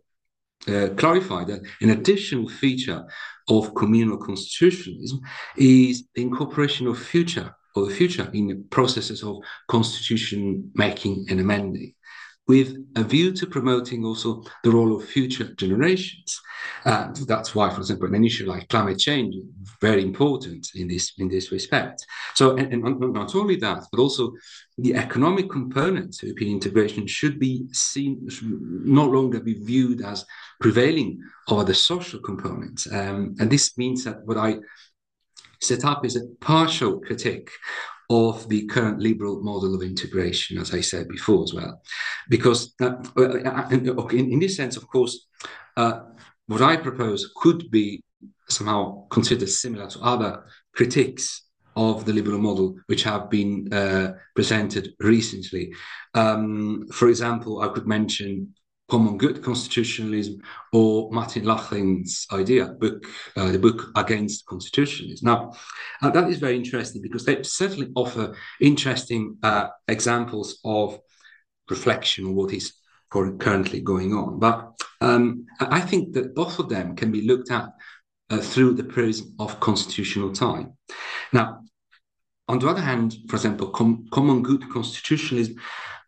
uh, 0.67 0.89
clarify 0.95 1.43
that 1.45 1.61
an 1.81 1.89
additional 1.89 2.47
feature 2.47 3.03
of 3.49 3.75
communal 3.75 4.17
constitutionalism 4.17 5.19
is 5.57 6.07
the 6.15 6.21
incorporation 6.21 6.87
of 6.87 6.97
future 6.97 7.53
or 7.75 7.87
the 7.87 7.93
future 7.93 8.29
in 8.33 8.47
the 8.47 8.55
processes 8.69 9.23
of 9.23 9.37
constitution 9.67 10.71
making 10.75 11.25
and 11.29 11.39
amending 11.39 11.93
with 12.47 12.75
a 12.97 13.03
view 13.03 13.31
to 13.31 13.45
promoting 13.45 14.03
also 14.03 14.43
the 14.63 14.71
role 14.71 14.95
of 14.95 15.07
future 15.07 15.53
generations. 15.55 16.41
And 16.83 17.15
that's 17.15 17.53
why, 17.55 17.69
for 17.69 17.79
example, 17.79 18.13
an 18.13 18.25
issue 18.25 18.47
like 18.47 18.67
climate 18.67 18.99
change 18.99 19.35
is 19.35 19.45
very 19.79 20.03
important 20.03 20.67
in 20.75 20.87
this 20.87 21.13
in 21.17 21.27
this 21.29 21.51
respect. 21.51 22.05
So, 22.33 22.57
and, 22.57 22.73
and 22.73 22.99
not 23.13 23.35
only 23.35 23.55
that, 23.57 23.81
but 23.91 24.01
also 24.01 24.33
the 24.77 24.95
economic 24.95 25.49
component 25.49 26.11
of 26.21 26.23
European 26.23 26.53
integration 26.53 27.07
should 27.07 27.39
be 27.39 27.53
seen, 27.71 28.27
should 28.29 28.59
no 28.99 29.05
longer 29.05 29.39
be 29.39 29.55
viewed 29.71 30.01
as 30.01 30.25
prevailing 30.59 31.21
over 31.47 31.63
the 31.63 31.73
social 31.73 32.19
components. 32.19 32.81
Um, 32.91 33.35
and 33.39 33.49
this 33.49 33.77
means 33.77 34.03
that 34.03 34.17
what 34.25 34.37
I 34.37 34.57
set 35.62 35.86
up 35.86 36.06
is 36.06 36.15
a 36.15 36.27
partial 36.39 37.00
critique 37.00 37.51
of 38.10 38.50
the 38.50 38.65
current 38.68 39.00
liberal 39.00 39.41
model 39.41 39.74
of 39.74 39.82
integration, 39.82 40.58
as 40.58 40.74
I 40.74 40.82
said 40.82 41.08
before 41.08 41.44
as 41.44 41.53
well. 41.53 41.82
Because 42.30 42.74
uh, 42.82 42.96
uh 43.18 43.68
in, 43.72 44.32
in, 44.34 44.39
this 44.39 44.58
sense, 44.58 44.75
of 44.75 44.88
course, 44.88 45.27
uh, 45.77 46.01
what 46.48 46.62
I 46.62 46.75
propose 46.75 47.32
could 47.38 47.72
be 47.72 48.03
somehow 48.50 49.08
considered 49.08 49.50
similar 49.50 49.88
to 49.88 50.00
other 50.01 50.44
critiques 50.74 51.44
of 51.77 52.06
the 52.06 52.12
liberal 52.12 52.39
model 52.39 52.75
which 52.88 53.03
have 53.03 53.30
been 53.30 53.72
uh, 53.74 54.13
presented 54.36 54.89
recently. 55.00 55.72
Um, 56.13 56.88
for 56.91 57.08
example, 57.08 57.62
I 57.62 57.70
could 57.70 57.88
mention 57.88 58.53
common 58.91 59.17
good 59.17 59.41
constitutionalism 59.41 60.41
or 60.74 61.10
Martin 61.13 61.45
Loughlin's 61.45 62.27
idea, 62.33 62.65
book, 62.65 63.05
uh, 63.38 63.50
the 63.50 63.57
book 63.57 63.89
Against 63.95 64.45
Constitutionalism. 64.45 65.25
Now, 65.25 65.53
uh, 66.01 66.10
that 66.10 66.29
is 66.29 66.39
very 66.39 66.57
interesting 66.57 67.01
because 67.01 67.24
they 67.24 67.41
certainly 67.43 67.89
offer 67.95 68.36
interesting 68.60 69.38
uh, 69.43 69.67
examples 69.88 70.60
of 70.65 71.00
reflection 71.69 72.25
on 72.25 72.36
what 72.36 72.51
is 72.51 72.74
currently 73.10 73.79
going 73.79 74.13
on. 74.13 74.39
But 74.39 74.74
um, 75.00 75.45
I 75.60 75.79
think 75.79 76.13
that 76.13 76.36
both 76.36 76.60
of 76.60 76.67
them 76.67 76.95
can 76.98 77.13
be 77.13 77.21
looked 77.21 77.50
at 77.50 77.69
uh, 78.29 78.39
through 78.39 78.74
the 78.74 78.83
prism 78.83 79.36
of 79.39 79.60
constitutional 79.62 80.33
time. 80.33 80.74
Now, 81.31 81.62
on 82.50 82.60
the 82.60 82.67
other 82.67 82.81
hand, 82.81 83.15
for 83.29 83.38
example, 83.38 83.69
com 83.69 84.05
common 84.12 84.43
good 84.43 84.69
constitutionalism 84.69 85.55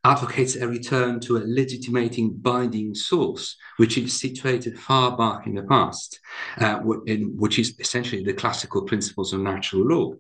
advocates 0.06 0.56
a 0.58 0.68
return 0.68 1.20
to 1.22 1.38
a 1.38 1.44
legitimating 1.46 2.34
binding 2.34 2.94
source, 2.94 3.56
which 3.78 3.98
is 3.98 4.20
situated 4.20 4.78
far 4.78 5.16
back 5.16 5.48
in 5.48 5.56
the 5.56 5.64
past, 5.64 6.20
uh, 6.60 6.80
in, 7.06 7.36
which 7.38 7.58
is 7.58 7.80
essentially 7.80 8.22
the 8.24 8.34
classical 8.34 8.84
principles 8.84 9.32
of 9.32 9.40
natural 9.40 9.86
law. 9.86 10.14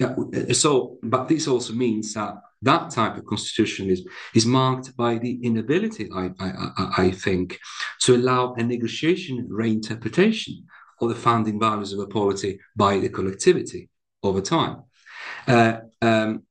Uh, 0.00 0.52
so, 0.52 0.98
but 1.02 1.26
this 1.26 1.48
also 1.48 1.72
means 1.72 2.14
that 2.14 2.34
that 2.62 2.90
type 2.90 3.16
of 3.16 3.26
constitutionalism 3.26 4.06
is 4.34 4.46
marked 4.46 4.96
by 4.96 5.18
the 5.18 5.40
inability, 5.42 6.08
I, 6.14 6.30
I, 6.38 6.92
I 6.98 7.10
think, 7.10 7.58
to 8.02 8.14
allow 8.14 8.54
a 8.54 8.62
negotiation 8.62 9.48
reinterpretation 9.50 10.64
of 11.00 11.08
the 11.08 11.14
founding 11.14 11.58
values 11.60 11.92
of 11.92 11.98
a 11.98 12.06
polity 12.06 12.60
by 12.76 12.98
the 12.98 13.08
collectivity 13.08 13.90
over 14.22 14.40
time. 14.40 14.84
Uh, 15.46 15.78
um, 16.00 16.44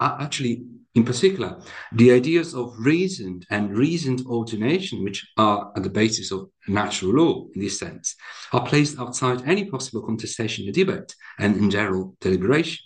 actually, 0.00 0.64
in 0.94 1.04
particular, 1.04 1.58
the 1.92 2.12
ideas 2.12 2.54
of 2.54 2.74
reasoned 2.78 3.46
and 3.50 3.76
reasoned 3.76 4.26
ordination, 4.26 5.02
which 5.02 5.26
are 5.38 5.72
at 5.74 5.82
the 5.82 5.90
basis 5.90 6.30
of 6.30 6.50
natural 6.68 7.12
law 7.12 7.46
in 7.54 7.62
this 7.62 7.78
sense, 7.78 8.14
are 8.52 8.66
placed 8.66 8.98
outside 8.98 9.42
any 9.46 9.64
possible 9.64 10.02
contestation 10.02 10.68
or 10.68 10.72
debate 10.72 11.14
and 11.38 11.56
in 11.56 11.70
general 11.70 12.14
deliberation. 12.20 12.84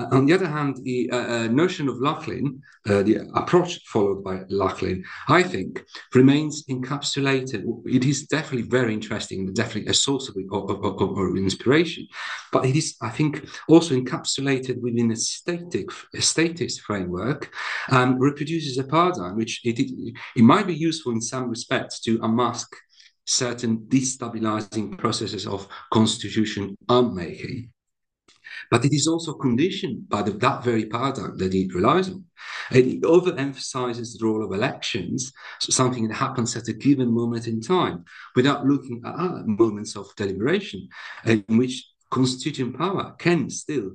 On 0.00 0.26
the 0.26 0.32
other 0.32 0.48
hand, 0.48 0.78
the 0.82 1.08
uh, 1.12 1.16
uh, 1.16 1.46
notion 1.46 1.88
of 1.88 1.98
Loughlin, 1.98 2.60
uh, 2.88 3.04
the 3.04 3.30
approach 3.36 3.78
followed 3.86 4.24
by 4.24 4.40
Loughlin, 4.48 5.04
I 5.28 5.44
think, 5.44 5.84
remains 6.12 6.64
encapsulated. 6.68 7.64
It 7.86 8.04
is 8.04 8.26
definitely 8.26 8.68
very 8.68 8.92
interesting, 8.92 9.52
definitely 9.52 9.88
a 9.88 9.94
source 9.94 10.28
of, 10.28 10.34
of, 10.50 10.84
of, 10.84 11.00
of, 11.00 11.36
inspiration, 11.36 12.08
but 12.50 12.66
it 12.66 12.74
is, 12.74 12.96
I 13.02 13.10
think, 13.10 13.46
also 13.68 13.94
encapsulated 13.94 14.80
within 14.80 15.12
a 15.12 15.16
static, 15.16 15.88
a 16.12 16.20
statist 16.20 16.80
framework, 16.80 17.54
and 17.88 18.20
reproduces 18.20 18.76
a 18.78 18.84
paradigm 18.84 19.36
which 19.36 19.60
it, 19.64 19.78
it, 19.78 19.92
it 20.34 20.42
might 20.42 20.66
be 20.66 20.74
useful 20.74 21.12
in 21.12 21.20
some 21.20 21.48
respects 21.48 22.00
to 22.00 22.18
unmask 22.20 22.74
certain 23.26 23.78
destabilizing 23.88 24.98
processes 24.98 25.46
of 25.46 25.68
constitution 25.92 26.76
unmaking. 26.88 27.70
But 28.70 28.84
it 28.84 28.92
is 28.92 29.06
also 29.06 29.34
conditioned 29.34 30.08
by 30.08 30.22
the, 30.22 30.32
that 30.32 30.64
very 30.64 30.86
paradigm 30.86 31.36
that 31.38 31.54
it 31.54 31.74
relies 31.74 32.08
on. 32.08 32.24
And 32.70 32.86
it 32.86 33.02
overemphasizes 33.02 34.18
the 34.18 34.24
role 34.24 34.44
of 34.44 34.52
elections, 34.52 35.32
so 35.60 35.70
something 35.70 36.08
that 36.08 36.14
happens 36.14 36.56
at 36.56 36.68
a 36.68 36.72
given 36.72 37.12
moment 37.12 37.46
in 37.46 37.60
time, 37.60 38.04
without 38.34 38.66
looking 38.66 39.02
at 39.04 39.14
other 39.14 39.44
moments 39.46 39.96
of 39.96 40.14
deliberation 40.16 40.88
in 41.24 41.44
which 41.48 41.90
constituting 42.10 42.72
power 42.72 43.14
can 43.18 43.50
still 43.50 43.92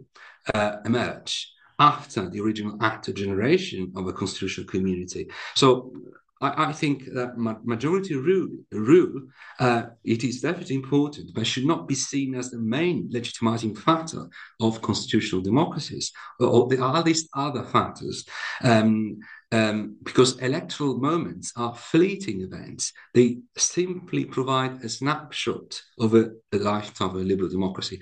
uh, 0.53 0.77
emerge 0.85 1.51
after 1.79 2.29
the 2.29 2.41
original 2.41 2.77
act 2.81 3.07
of 3.07 3.15
generation 3.15 3.91
of 3.95 4.07
a 4.07 4.13
constitutional 4.13 4.67
community. 4.67 5.29
So 5.55 5.93
I, 6.41 6.69
I 6.69 6.71
think 6.71 7.05
that 7.13 7.37
majority 7.37 8.15
rule, 8.15 8.49
rule 8.71 9.21
uh, 9.59 9.83
it 10.03 10.23
is 10.23 10.41
definitely 10.41 10.75
important, 10.75 11.33
but 11.33 11.45
should 11.45 11.65
not 11.65 11.87
be 11.87 11.95
seen 11.95 12.35
as 12.35 12.51
the 12.51 12.59
main 12.59 13.09
legitimizing 13.11 13.77
factor 13.77 14.27
of 14.61 14.81
constitutional 14.81 15.41
democracies. 15.41 16.11
Or 16.39 16.67
there 16.67 16.83
are 16.83 17.03
these 17.03 17.27
other 17.35 17.63
factors. 17.63 18.25
Um, 18.63 19.19
um, 19.51 19.97
because 20.03 20.39
electoral 20.41 20.99
moments 20.99 21.51
are 21.55 21.73
fleeting 21.73 22.41
events. 22.41 22.93
They 23.15 23.39
simply 23.57 24.25
provide 24.25 24.83
a 24.83 24.89
snapshot 24.89 25.81
of 25.99 26.13
a, 26.13 26.29
the 26.51 26.59
lifetime 26.59 27.09
of 27.09 27.15
a 27.15 27.19
liberal 27.19 27.49
democracy 27.49 27.99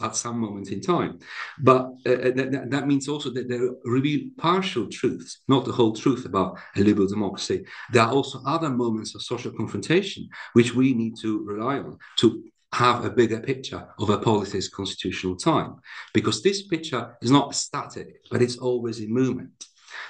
at 0.00 0.16
some 0.16 0.38
moment 0.38 0.70
in 0.70 0.80
time. 0.80 1.18
But 1.58 1.82
uh, 2.06 2.10
uh 2.26 2.30
that, 2.38 2.68
that, 2.70 2.86
means 2.86 3.08
also 3.08 3.30
that 3.30 3.48
they 3.48 3.58
reveal 3.98 4.22
partial 4.38 4.86
truths, 4.88 5.40
not 5.48 5.64
the 5.64 5.72
whole 5.72 5.94
truth 5.94 6.24
about 6.24 6.58
a 6.76 6.80
liberal 6.80 7.08
democracy. 7.08 7.64
There 7.92 8.02
are 8.02 8.12
also 8.12 8.40
other 8.46 8.70
moments 8.70 9.14
of 9.14 9.22
social 9.22 9.52
confrontation 9.52 10.28
which 10.54 10.74
we 10.74 10.94
need 10.94 11.14
to 11.22 11.30
rely 11.44 11.78
on 11.78 11.98
to 12.20 12.28
have 12.72 13.04
a 13.04 13.10
bigger 13.10 13.40
picture 13.40 13.86
of 13.98 14.10
a 14.10 14.18
policy's 14.18 14.68
constitutional 14.68 15.36
time, 15.36 15.76
because 16.12 16.42
this 16.42 16.66
picture 16.66 17.16
is 17.22 17.30
not 17.30 17.54
static, 17.54 18.08
but 18.30 18.42
it's 18.42 18.58
always 18.58 18.98
in 18.98 19.12
movement. 19.12 19.52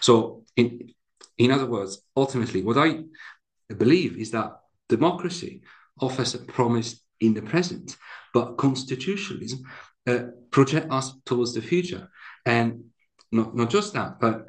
So, 0.00 0.44
in 0.56 0.68
in 1.36 1.50
other 1.50 1.66
words, 1.66 2.02
ultimately, 2.16 2.62
what 2.62 2.78
I 2.78 3.04
believe 3.76 4.16
is 4.16 4.30
that 4.30 4.52
democracy 4.88 5.62
offers 6.00 6.34
a 6.34 6.38
promise 6.38 7.03
in 7.20 7.34
the 7.34 7.42
present, 7.42 7.96
but 8.32 8.56
constitutionalism 8.56 9.60
uh, 10.06 10.24
project 10.50 10.90
us 10.90 11.14
towards 11.24 11.54
the 11.54 11.62
future. 11.62 12.08
And 12.44 12.84
not, 13.32 13.56
not 13.56 13.70
just 13.70 13.94
that, 13.94 14.20
but 14.20 14.46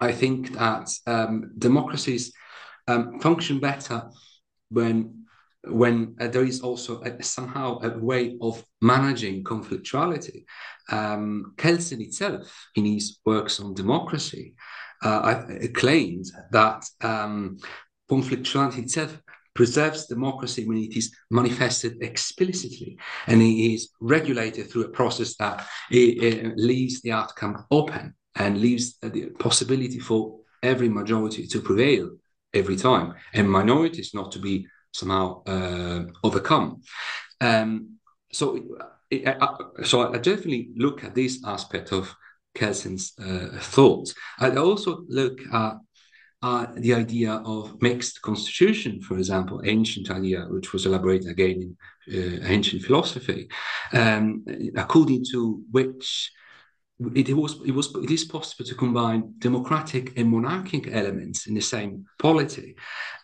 I 0.00 0.12
think 0.12 0.52
that 0.54 0.90
um, 1.06 1.52
democracies 1.58 2.32
um, 2.88 3.20
function 3.20 3.60
better 3.60 4.10
when 4.70 5.18
when 5.68 6.16
uh, 6.20 6.26
there 6.26 6.44
is 6.44 6.60
also 6.60 7.00
a, 7.02 7.22
somehow 7.22 7.78
a 7.82 7.96
way 7.96 8.36
of 8.40 8.64
managing 8.80 9.44
conflictuality. 9.44 10.44
Um, 10.90 11.54
Kelsen 11.56 12.00
itself, 12.00 12.68
in 12.74 12.84
his 12.84 13.20
works 13.24 13.60
on 13.60 13.74
democracy, 13.74 14.54
uh, 15.02 15.42
claimed 15.74 16.26
that 16.50 16.84
um, 17.00 17.58
conflictuality 18.10 18.78
itself 18.78 19.22
preserves 19.54 20.06
democracy 20.06 20.66
when 20.66 20.78
it 20.78 20.96
is 20.96 21.14
manifested 21.30 21.96
explicitly 22.00 22.96
and 23.26 23.42
it 23.42 23.72
is 23.74 23.90
regulated 24.00 24.70
through 24.70 24.84
a 24.84 24.88
process 24.88 25.36
that 25.36 25.66
it, 25.90 26.22
it 26.22 26.56
leaves 26.56 27.00
the 27.02 27.12
outcome 27.12 27.64
open 27.70 28.14
and 28.36 28.60
leaves 28.60 28.96
the 29.02 29.26
possibility 29.38 29.98
for 29.98 30.40
every 30.62 30.88
majority 30.88 31.46
to 31.46 31.60
prevail 31.60 32.10
every 32.54 32.76
time 32.76 33.14
and 33.34 33.50
minorities 33.50 34.12
not 34.14 34.32
to 34.32 34.38
be 34.38 34.66
somehow 34.92 35.42
uh, 35.44 36.04
overcome. 36.22 36.80
Um, 37.40 37.98
so, 38.32 38.58
it, 39.10 39.26
I, 39.26 39.56
so 39.84 40.12
I 40.12 40.18
definitely 40.18 40.70
look 40.76 41.04
at 41.04 41.14
this 41.14 41.42
aspect 41.44 41.92
of 41.92 42.14
Kelsen's 42.54 43.12
uh, 43.18 43.58
thoughts. 43.58 44.14
I 44.38 44.50
also 44.56 45.04
look 45.08 45.40
at 45.52 45.76
uh, 46.42 46.66
the 46.74 46.94
idea 46.94 47.34
of 47.44 47.80
mixed 47.80 48.20
constitution, 48.22 49.00
for 49.00 49.16
example, 49.16 49.62
ancient 49.64 50.10
idea, 50.10 50.46
which 50.50 50.72
was 50.72 50.86
elaborated 50.86 51.28
again 51.28 51.76
in 52.08 52.42
uh, 52.42 52.46
ancient 52.48 52.82
philosophy, 52.82 53.48
um, 53.92 54.44
according 54.76 55.24
to 55.30 55.62
which 55.70 56.32
it, 57.14 57.28
it, 57.28 57.34
was 57.34 57.60
it 57.64 57.72
was 57.72 57.94
it 57.94 58.10
is 58.10 58.24
possible 58.24 58.64
to 58.64 58.74
combine 58.74 59.34
democratic 59.38 60.18
and 60.18 60.28
monarchic 60.30 60.88
elements 60.92 61.46
in 61.46 61.54
the 61.54 61.60
same 61.60 62.06
polity. 62.18 62.76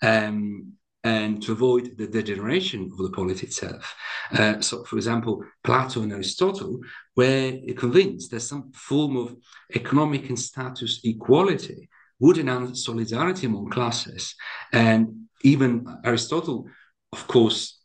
Um, 0.02 0.72
and 1.04 1.40
to 1.42 1.52
avoid 1.52 1.96
the 1.96 2.08
degeneration 2.08 2.90
of 2.92 2.98
the 2.98 3.10
polity 3.10 3.46
itself. 3.46 3.94
Uh, 4.32 4.60
so, 4.60 4.82
for 4.82 4.96
example, 4.96 5.42
Plato 5.62 6.02
and 6.02 6.12
Aristotle 6.12 6.80
were 7.16 7.52
convinced 7.76 8.32
that 8.32 8.40
some 8.40 8.72
form 8.72 9.16
of 9.16 9.36
economic 9.74 10.28
and 10.28 10.38
status 10.38 11.00
equality 11.04 11.88
would 12.20 12.38
announce 12.38 12.84
solidarity 12.84 13.46
among 13.46 13.70
classes. 13.70 14.34
And 14.72 15.28
even 15.42 15.86
Aristotle, 16.04 16.66
of 17.12 17.26
course, 17.26 17.78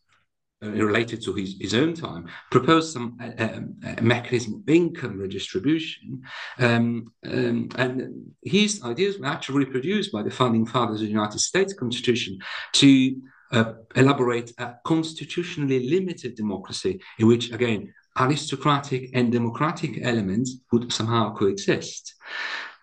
uh, 0.63 0.69
related 0.69 1.21
to 1.21 1.33
his, 1.33 1.55
his 1.59 1.73
own 1.73 1.93
time, 1.93 2.25
proposed 2.49 2.93
some 2.93 3.17
uh, 3.21 3.43
um, 3.43 3.75
mechanism 4.01 4.55
of 4.55 4.69
income 4.69 5.19
redistribution. 5.19 6.21
Um, 6.57 7.11
um, 7.25 7.69
and 7.75 8.31
his 8.41 8.81
ideas 8.83 9.19
were 9.19 9.25
actually 9.25 9.65
reproduced 9.65 10.11
by 10.11 10.23
the 10.23 10.31
founding 10.31 10.65
fathers 10.65 11.01
of 11.01 11.07
the 11.07 11.11
United 11.11 11.39
States 11.39 11.73
Constitution 11.73 12.39
to 12.73 13.21
uh, 13.51 13.73
elaborate 13.95 14.51
a 14.57 14.75
constitutionally 14.85 15.89
limited 15.89 16.35
democracy 16.35 17.01
in 17.19 17.27
which, 17.27 17.51
again, 17.51 17.93
aristocratic 18.17 19.09
and 19.13 19.31
democratic 19.31 19.99
elements 20.01 20.57
would 20.71 20.91
somehow 20.93 21.33
coexist. 21.35 22.15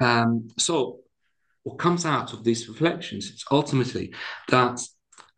Um, 0.01 0.49
so 0.59 1.01
what 1.63 1.79
comes 1.79 2.07
out 2.07 2.33
of 2.33 2.45
these 2.45 2.69
reflections 2.69 3.27
is 3.27 3.45
ultimately 3.51 4.15
that 4.49 4.81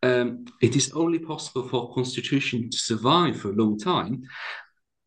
um, 0.03 0.45
it 0.61 0.77
is 0.77 0.93
only 0.93 1.19
possible 1.19 1.69
for 1.69 1.89
a 1.91 1.95
constitution 1.95 2.71
to 2.71 2.79
survive 2.79 3.39
for 3.39 3.51
a 3.51 3.57
long 3.57 3.79
time 3.79 4.23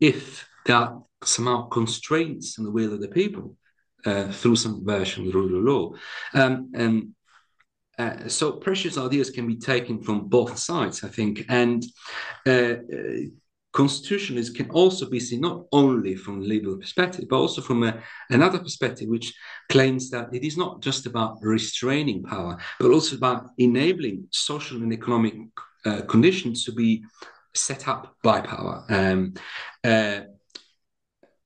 if 0.00 0.48
there 0.64 0.76
are 0.76 1.02
somehow 1.22 1.68
constraints 1.68 2.58
on 2.58 2.64
the 2.64 2.70
will 2.70 2.92
of 2.92 3.00
the 3.00 3.08
people 3.08 3.56
uh, 4.04 4.28
through 4.28 4.56
some 4.56 4.84
version 4.84 5.26
of 5.26 5.32
the 5.32 5.38
rule 5.38 5.58
of 5.58 5.64
law. 5.64 5.92
Um, 6.34 6.70
and 6.74 7.14
uh, 7.98 8.28
so 8.28 8.52
precious 8.52 8.98
ideas 8.98 9.30
can 9.30 9.46
be 9.46 9.56
taken 9.56 10.02
from 10.02 10.28
both 10.28 10.58
sides, 10.58 11.02
I 11.02 11.08
think, 11.08 11.44
and 11.48 11.84
uh, 12.46 12.74
constitutionalism 13.76 14.54
can 14.54 14.70
also 14.70 15.04
be 15.08 15.20
seen 15.20 15.42
not 15.42 15.66
only 15.70 16.16
from 16.16 16.40
a 16.40 16.44
legal 16.44 16.78
perspective, 16.78 17.26
but 17.28 17.36
also 17.36 17.60
from 17.60 17.82
a, 17.82 18.02
another 18.30 18.58
perspective, 18.58 19.06
which 19.06 19.34
claims 19.68 20.08
that 20.08 20.32
it 20.32 20.42
is 20.42 20.56
not 20.56 20.80
just 20.80 21.04
about 21.04 21.36
restraining 21.42 22.22
power, 22.22 22.56
but 22.80 22.90
also 22.90 23.16
about 23.16 23.50
enabling 23.58 24.26
social 24.30 24.78
and 24.82 24.94
economic 24.94 25.34
uh, 25.84 26.00
conditions 26.08 26.64
to 26.64 26.72
be 26.72 27.04
set 27.54 27.86
up 27.86 28.16
by 28.22 28.40
power. 28.40 28.82
Um, 28.88 29.34
uh, 29.84 30.20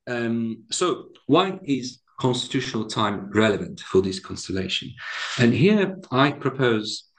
um, 0.07 0.65
so, 0.71 1.09
why 1.26 1.59
is 1.65 1.99
constitutional 2.21 2.87
time 2.87 3.28
relevant 3.35 3.81
for 3.81 4.02
this 4.02 4.21
constellation? 4.21 4.93
And 5.39 5.52
here 5.52 5.97
I 6.13 6.31
propose 6.31 7.10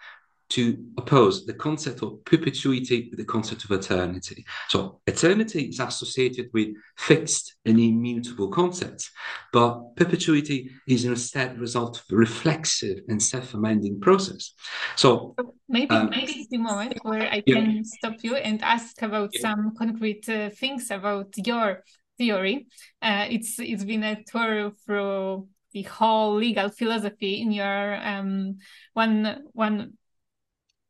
to 0.51 0.77
oppose 0.97 1.45
the 1.45 1.53
concept 1.53 2.03
of 2.03 2.23
perpetuity 2.25 3.07
with 3.09 3.17
the 3.17 3.25
concept 3.25 3.63
of 3.63 3.71
eternity. 3.71 4.45
So 4.67 4.99
eternity 5.07 5.63
is 5.63 5.79
associated 5.79 6.49
with 6.53 6.69
fixed 6.97 7.55
and 7.65 7.79
immutable 7.79 8.49
concepts, 8.49 9.09
but 9.53 9.95
perpetuity 9.95 10.71
is 10.87 11.05
instead 11.05 11.55
the 11.55 11.59
result 11.59 11.97
of 11.99 12.03
a 12.11 12.15
reflexive 12.15 12.99
and 13.07 13.21
self-amending 13.21 14.01
process. 14.01 14.53
So 14.97 15.35
maybe 15.69 15.95
um, 15.95 16.09
maybe 16.09 16.33
it's 16.33 16.49
the 16.49 16.57
moment 16.57 16.99
where 17.03 17.31
I 17.31 17.43
yeah. 17.45 17.55
can 17.55 17.83
stop 17.85 18.15
you 18.21 18.35
and 18.35 18.61
ask 18.61 19.01
about 19.01 19.29
yeah. 19.33 19.41
some 19.41 19.73
concrete 19.77 20.27
uh, 20.27 20.49
things 20.49 20.91
about 20.91 21.33
your 21.37 21.83
theory. 22.17 22.67
Uh, 23.01 23.25
it's 23.29 23.57
it's 23.59 23.85
been 23.85 24.03
a 24.03 24.21
tour 24.23 24.71
through 24.85 25.47
the 25.73 25.83
whole 25.83 26.35
legal 26.35 26.69
philosophy 26.69 27.41
in 27.41 27.51
your 27.53 27.95
um, 28.05 28.57
one 28.93 29.43
one 29.53 29.93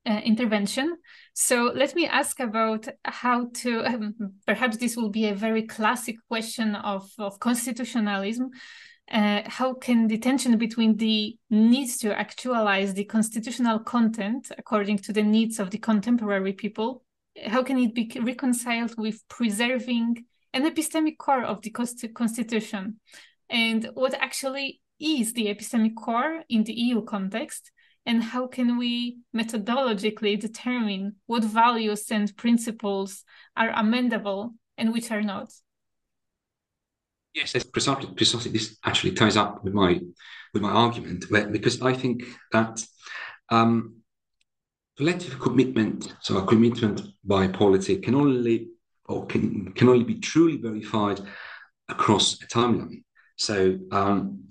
uh, 0.05 0.19
intervention. 0.23 0.97
So 1.33 1.71
let 1.75 1.95
me 1.95 2.07
ask 2.07 2.39
about 2.39 2.87
how 3.05 3.49
to, 3.61 3.85
um, 3.85 4.15
perhaps 4.47 4.77
this 4.77 4.95
will 4.95 5.09
be 5.09 5.27
a 5.27 5.35
very 5.35 5.63
classic 5.63 6.15
question 6.27 6.75
of, 6.75 7.09
of 7.19 7.39
constitutionalism. 7.39 8.49
Uh, 9.11 9.41
how 9.45 9.73
can 9.73 10.07
the 10.07 10.17
tension 10.17 10.57
between 10.57 10.95
the 10.97 11.35
needs 11.49 11.97
to 11.97 12.17
actualize 12.17 12.93
the 12.93 13.03
constitutional 13.03 13.79
content 13.79 14.51
according 14.57 14.97
to 14.97 15.11
the 15.11 15.23
needs 15.23 15.59
of 15.59 15.69
the 15.69 15.77
contemporary 15.77 16.53
people, 16.53 17.03
how 17.45 17.63
can 17.63 17.77
it 17.77 17.93
be 17.93 18.11
reconciled 18.21 18.93
with 18.97 19.21
preserving 19.27 20.25
an 20.53 20.69
epistemic 20.69 21.17
core 21.17 21.43
of 21.43 21.61
the 21.61 21.69
constitution? 21.69 22.99
And 23.49 23.89
what 23.93 24.13
actually 24.13 24.81
is 24.99 25.33
the 25.33 25.47
epistemic 25.47 25.95
core 25.95 26.43
in 26.49 26.63
the 26.63 26.73
EU 26.73 27.03
context? 27.03 27.71
And 28.05 28.23
how 28.23 28.47
can 28.47 28.77
we 28.77 29.19
methodologically 29.35 30.39
determine 30.39 31.15
what 31.27 31.43
values 31.43 32.09
and 32.11 32.35
principles 32.35 33.23
are 33.55 33.71
amendable 33.71 34.53
and 34.77 34.93
which 34.93 35.11
are 35.11 35.21
not? 35.21 35.51
Yes 37.33 37.55
it's 37.55 37.65
precisely, 37.65 38.13
precisely 38.13 38.51
this 38.51 38.77
actually 38.83 39.13
ties 39.13 39.37
up 39.37 39.63
with 39.63 39.73
my 39.73 39.99
with 40.53 40.61
my 40.61 40.69
argument 40.69 41.25
where, 41.29 41.47
because 41.47 41.81
i 41.81 41.93
think 41.93 42.23
that 42.51 42.85
um, 43.49 43.95
collective 44.97 45.39
commitment 45.39 46.13
so 46.19 46.37
a 46.37 46.45
commitment 46.45 47.01
by 47.23 47.47
polity 47.47 47.95
can 47.97 48.15
only 48.15 48.71
or 49.11 49.25
can, 49.25 49.71
can 49.73 49.89
only 49.89 50.03
be 50.03 50.15
truly 50.15 50.57
verified 50.57 51.19
across 51.89 52.41
a 52.41 52.47
timeline. 52.47 53.03
So 53.35 53.77
um, 53.91 54.45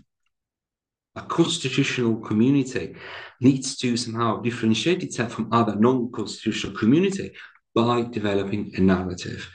a 1.16 1.22
constitutional 1.22 2.16
community 2.16 2.94
needs 3.40 3.76
to 3.78 3.96
somehow 3.96 4.40
differentiate 4.40 5.02
itself 5.02 5.32
from 5.32 5.52
other 5.52 5.74
non-constitutional 5.76 6.76
community 6.76 7.32
by 7.74 8.02
developing 8.02 8.72
a 8.76 8.80
narrative. 8.80 9.48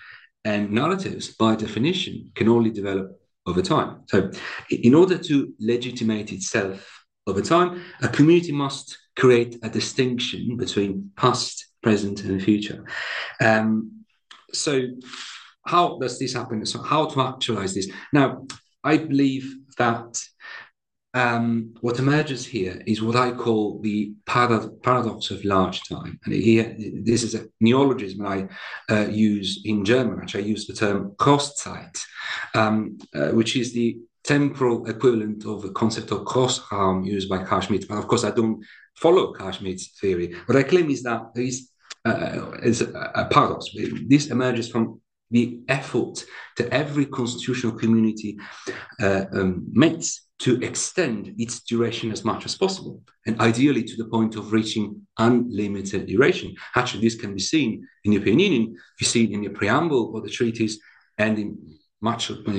And 0.44 0.72
narratives, 0.72 1.30
by 1.30 1.56
definition, 1.56 2.32
can 2.36 2.50
only 2.50 2.70
develop 2.70 3.20
over 3.48 3.62
time. 3.62 4.02
So, 4.08 4.32
in 4.70 4.94
order 4.94 5.18
to 5.18 5.54
legitimate 5.60 6.32
itself 6.32 7.06
over 7.28 7.42
time, 7.42 7.82
a 8.02 8.08
community 8.08 8.52
must 8.52 8.98
create 9.16 9.58
a 9.64 9.70
distinction 9.70 10.58
between 10.58 11.12
past, 11.16 11.66
present, 11.82 12.24
and 12.24 12.42
future. 12.42 12.86
Um, 13.42 14.04
so, 14.54 14.82
how 15.66 15.98
does 16.00 16.20
this 16.20 16.34
happen? 16.34 16.66
So, 16.66 16.82
how 16.82 17.06
to 17.06 17.22
actualize 17.22 17.74
this? 17.74 17.90
Now, 18.14 18.46
I 18.84 18.98
believe 18.98 19.56
that 19.78 20.22
um, 21.16 21.74
what 21.80 21.98
emerges 21.98 22.46
here 22.46 22.82
is 22.86 23.02
what 23.02 23.16
I 23.16 23.32
call 23.32 23.80
the 23.80 24.14
parad- 24.28 24.84
paradox 24.84 25.32
of 25.32 25.46
large 25.46 25.82
time. 25.88 26.20
And 26.26 26.34
here, 26.34 26.76
this 26.78 27.24
is 27.24 27.36
a 27.36 27.46
neologism 27.62 28.26
I 28.26 28.50
uh, 28.90 29.08
use 29.08 29.62
in 29.64 29.86
German, 29.86 30.20
which 30.20 30.36
I 30.36 30.40
use 30.40 30.68
the 30.68 30.74
term 30.74 31.14
Großzeit, 31.18 32.06
um, 32.54 32.98
uh, 33.16 33.30
which 33.30 33.56
is 33.56 33.74
the 33.74 33.98
temporal 34.26 34.88
equivalent 34.88 35.46
of 35.46 35.62
the 35.62 35.72
concept 35.72 36.12
of 36.12 36.26
Großraum 36.26 37.06
used 37.06 37.30
by 37.30 37.44
Carl 37.46 37.62
Schmitt. 37.62 37.88
But 37.88 37.98
of 37.98 38.08
course, 38.08 38.26
I 38.26 38.32
don't 38.32 38.62
follow 38.98 39.32
Carl 39.32 39.54
Schmitt's 39.54 39.98
theory. 40.00 40.36
What 40.48 40.58
I 40.58 40.64
claim 40.64 40.90
is 40.90 41.04
that 41.04 41.34
there 41.34 41.46
is, 41.46 41.70
uh, 42.04 42.52
is 42.62 42.82
a, 42.82 43.12
a 43.16 43.26
paradox. 43.32 43.68
This 44.08 44.28
emerges 44.28 44.70
from 44.70 45.00
the 45.32 45.62
effort 45.70 46.26
that 46.58 46.70
every 46.70 47.06
constitutional 47.06 47.74
community 47.74 48.38
uh, 49.02 49.26
um, 49.32 49.66
makes 49.72 50.25
to 50.40 50.62
extend 50.62 51.34
its 51.38 51.62
duration 51.62 52.12
as 52.12 52.26
much 52.26 52.46
as 52.46 52.56
possible, 52.56 53.02
and 53.26 53.40
ideally 53.40 53.84
to 53.84 53.96
the 53.96 54.06
point 54.06 54.36
of 54.36 54.52
reaching 54.52 55.02
unlimited 55.18 56.08
duration. 56.08 56.54
Actually, 56.76 57.02
this 57.02 57.16
can 57.16 57.34
be 57.34 57.40
seen 57.40 57.88
in 58.04 58.12
the 58.12 58.18
European 58.18 58.40
Union. 58.40 58.76
You 59.00 59.08
see 59.08 59.24
it 59.24 59.32
in 59.32 59.42
the 59.42 59.50
preamble 59.50 60.16
of 60.16 60.24
the 60.24 60.30
treaties 60.30 60.80
and 61.18 61.40
in 61.40 61.58
much 62.02 62.30
of 62.30 62.38
uh, 62.48 62.52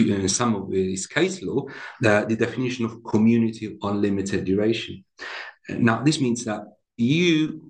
in 0.00 0.28
some 0.28 0.54
of 0.56 0.70
this 0.70 1.06
case 1.06 1.42
law, 1.42 1.64
the, 2.00 2.26
the 2.28 2.36
definition 2.36 2.84
of 2.84 3.02
community 3.04 3.66
of 3.66 3.72
unlimited 3.82 4.44
duration. 4.44 5.04
Now, 5.68 6.02
this 6.02 6.20
means 6.20 6.44
that 6.44 6.62
EU 6.96 7.60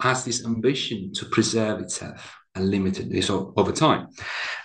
has 0.00 0.24
this 0.24 0.44
ambition 0.44 1.12
to 1.12 1.26
preserve 1.26 1.80
itself 1.80 2.34
unlimitedly 2.56 3.22
so 3.22 3.52
over 3.56 3.72
time. 3.72 4.08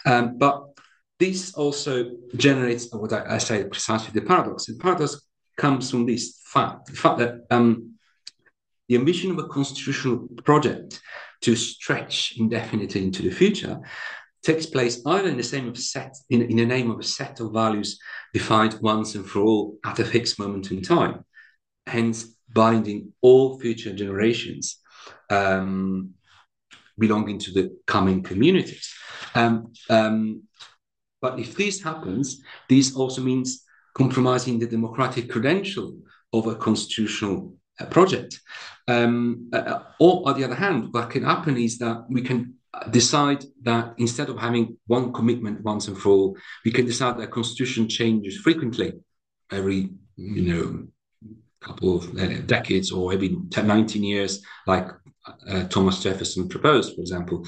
Um, 0.05 0.37
but 0.37 0.72
this 1.19 1.53
also 1.53 2.11
generates 2.35 2.91
what 2.91 3.13
I, 3.13 3.35
I 3.35 3.37
say 3.37 3.63
precisely 3.63 4.11
the 4.13 4.25
paradox. 4.25 4.65
The 4.65 4.75
paradox 4.75 5.21
comes 5.57 5.91
from 5.91 6.05
this 6.05 6.41
fact, 6.45 6.87
the 6.87 6.95
fact 6.95 7.19
that 7.19 7.45
um, 7.51 7.93
the 8.89 8.95
ambition 8.95 9.31
of 9.31 9.39
a 9.39 9.47
constitutional 9.47 10.27
project 10.43 11.01
to 11.41 11.55
stretch 11.55 12.35
indefinitely 12.37 13.03
into 13.03 13.21
the 13.23 13.31
future 13.31 13.79
takes 14.43 14.65
place 14.65 15.01
either 15.05 15.29
in 15.29 15.37
the 15.37 15.43
same 15.43 15.73
set 15.75 16.15
in, 16.29 16.41
in 16.41 16.57
the 16.57 16.65
name 16.65 16.91
of 16.91 16.99
a 16.99 17.03
set 17.03 17.39
of 17.39 17.53
values 17.53 17.99
defined 18.33 18.77
once 18.81 19.15
and 19.15 19.25
for 19.25 19.39
all 19.41 19.77
at 19.85 19.99
a 19.99 20.05
fixed 20.05 20.37
moment 20.37 20.71
in 20.71 20.81
time, 20.81 21.23
hence 21.87 22.35
binding 22.49 23.13
all 23.21 23.59
future 23.59 23.93
generations 23.93 24.79
um, 25.29 26.11
belonging 26.97 27.39
to 27.39 27.51
the 27.51 27.77
coming 27.87 28.21
communities. 28.21 28.93
Um, 29.33 29.73
um, 29.89 30.43
but 31.23 31.39
if 31.39 31.55
this 31.55 31.81
happens, 31.81 32.43
this 32.67 32.95
also 32.97 33.21
means 33.21 33.63
compromising 33.95 34.59
the 34.59 34.67
democratic 34.67 35.29
credential 35.29 35.97
of 36.33 36.47
a 36.47 36.55
constitutional 36.55 37.55
uh, 37.79 37.85
project. 37.85 38.41
Um, 38.89 39.49
uh, 39.53 39.57
uh, 39.57 39.83
or 40.01 40.27
on 40.27 40.37
the 40.37 40.43
other 40.43 40.59
hand, 40.65 40.89
what 40.91 41.09
can 41.09 41.23
happen 41.23 41.55
is 41.57 41.77
that 41.77 42.03
we 42.09 42.21
can 42.21 42.55
decide 42.91 43.45
that 43.61 43.93
instead 43.97 44.27
of 44.27 44.37
having 44.37 44.77
one 44.87 45.13
commitment 45.13 45.63
once 45.63 45.87
and 45.87 45.97
for 45.97 46.09
all, 46.09 46.37
we 46.65 46.71
can 46.71 46.85
decide 46.85 47.17
that 47.17 47.31
constitution 47.31 47.87
changes 47.87 48.37
frequently, 48.37 48.91
every 49.49 49.91
you 50.17 50.53
know 50.53 50.87
couple 51.61 51.95
of 51.95 52.17
uh, 52.17 52.41
decades 52.45 52.91
or 52.91 53.13
every 53.13 53.37
10, 53.49 53.65
19 53.65 54.03
years, 54.03 54.43
like 54.67 54.87
uh, 55.47 55.63
Thomas 55.65 56.01
Jefferson 56.01 56.47
proposed, 56.49 56.95
for 56.95 57.01
example, 57.01 57.45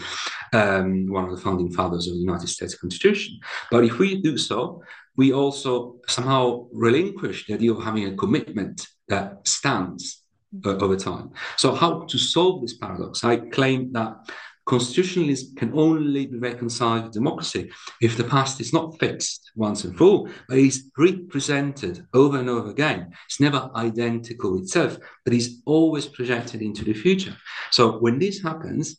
um, 0.54 1.08
one 1.10 1.26
of 1.26 1.32
the 1.32 1.42
founding 1.42 1.72
fathers 1.72 2.08
of 2.08 2.14
the 2.14 2.20
United 2.20 2.48
States 2.48 2.76
Constitution. 2.76 3.40
But 3.72 3.84
if 3.84 4.00
we 4.00 4.22
do 4.22 4.38
so, 4.38 4.82
we 5.18 5.34
also 5.34 5.98
somehow 6.08 6.68
relinquish 6.72 7.48
the 7.48 7.54
idea 7.54 7.74
of 7.74 7.84
having 7.84 8.06
a 8.06 8.16
commitment 8.16 8.88
that 9.08 9.48
stands 9.48 10.24
uh, 10.66 10.78
over 10.78 10.96
time. 10.96 11.32
So, 11.58 11.74
how 11.74 12.02
to 12.02 12.18
solve 12.18 12.62
this 12.62 12.78
paradox? 12.78 13.24
I 13.24 13.38
claim 13.38 13.92
that 13.94 14.16
constitutionalism 14.66 15.56
can 15.56 15.72
only 15.78 16.26
be 16.26 16.38
reconciled 16.38 17.04
with 17.06 17.14
democracy 17.14 17.72
if 18.02 18.18
the 18.18 18.24
past 18.24 18.60
is 18.60 18.74
not 18.74 19.00
fixed 19.00 19.52
once 19.56 19.84
and 19.84 19.96
for 19.98 20.04
all, 20.04 20.30
but 20.48 20.58
is 20.58 20.90
represented 20.98 22.06
over 22.14 22.40
and 22.40 22.50
over 22.50 22.72
again. 22.72 23.14
It's 23.26 23.40
never 23.40 23.70
identical 23.76 24.58
itself, 24.58 24.98
but 25.24 25.34
is 25.34 25.62
always 25.66 26.08
projected 26.08 26.62
into 26.62 26.84
the 26.84 26.94
future. 26.94 27.36
So 27.72 28.00
when 28.00 28.18
this 28.20 28.42
happens, 28.42 28.98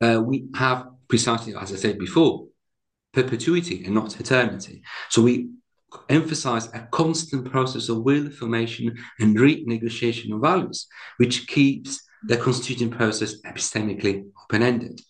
uh, 0.00 0.22
we 0.24 0.46
have 0.54 0.88
precisely, 1.08 1.54
as 1.54 1.72
I 1.72 1.76
said 1.76 1.98
before, 1.98 2.46
perpetuity 3.12 3.84
and 3.84 3.94
not 3.94 4.18
eternity. 4.20 4.82
So 5.10 5.22
we 5.22 5.50
emphasize 6.08 6.66
a 6.68 6.86
constant 6.90 7.50
process 7.50 7.88
of 7.88 8.02
will 8.02 8.30
formation 8.30 8.96
and 9.18 9.36
renegotiation 9.36 10.34
of 10.34 10.40
values, 10.40 10.86
which 11.16 11.46
keeps 11.46 12.07
the 12.24 12.36
constituting 12.36 12.90
process 12.90 13.40
epistemically 13.42 14.24
open-ended. 14.44 15.00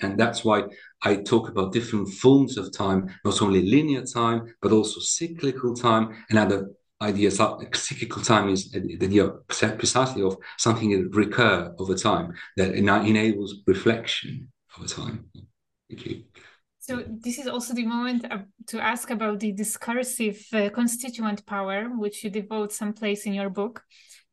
And 0.00 0.18
that's 0.18 0.44
why 0.44 0.64
I 1.02 1.16
talk 1.16 1.48
about 1.48 1.72
different 1.72 2.08
forms 2.08 2.56
of 2.56 2.72
time, 2.72 3.08
not 3.24 3.42
only 3.42 3.62
linear 3.68 4.04
time, 4.04 4.54
but 4.62 4.72
also 4.72 5.00
cyclical 5.00 5.74
time 5.74 6.24
and 6.30 6.38
other 6.38 6.70
ideas. 7.02 7.40
Like 7.40 7.74
cyclical 7.74 8.22
time 8.22 8.48
is 8.48 8.70
the 8.70 8.98
idea 9.02 9.28
precisely 9.48 10.22
of 10.22 10.36
something 10.56 10.90
that 10.90 11.16
recur 11.16 11.74
over 11.78 11.94
time, 11.94 12.32
that 12.56 12.74
enables 12.74 13.56
reflection 13.66 14.52
over 14.78 14.86
time. 14.86 15.24
Thank 15.88 16.06
you. 16.06 16.22
So 16.80 17.04
this 17.06 17.38
is 17.38 17.46
also 17.46 17.74
the 17.74 17.84
moment 17.84 18.24
to 18.68 18.80
ask 18.80 19.10
about 19.10 19.40
the 19.40 19.52
discursive 19.52 20.42
uh, 20.54 20.70
constituent 20.70 21.44
power, 21.44 21.84
which 21.84 22.24
you 22.24 22.30
devote 22.30 22.72
some 22.72 22.94
place 22.94 23.26
in 23.26 23.34
your 23.34 23.50
book. 23.50 23.82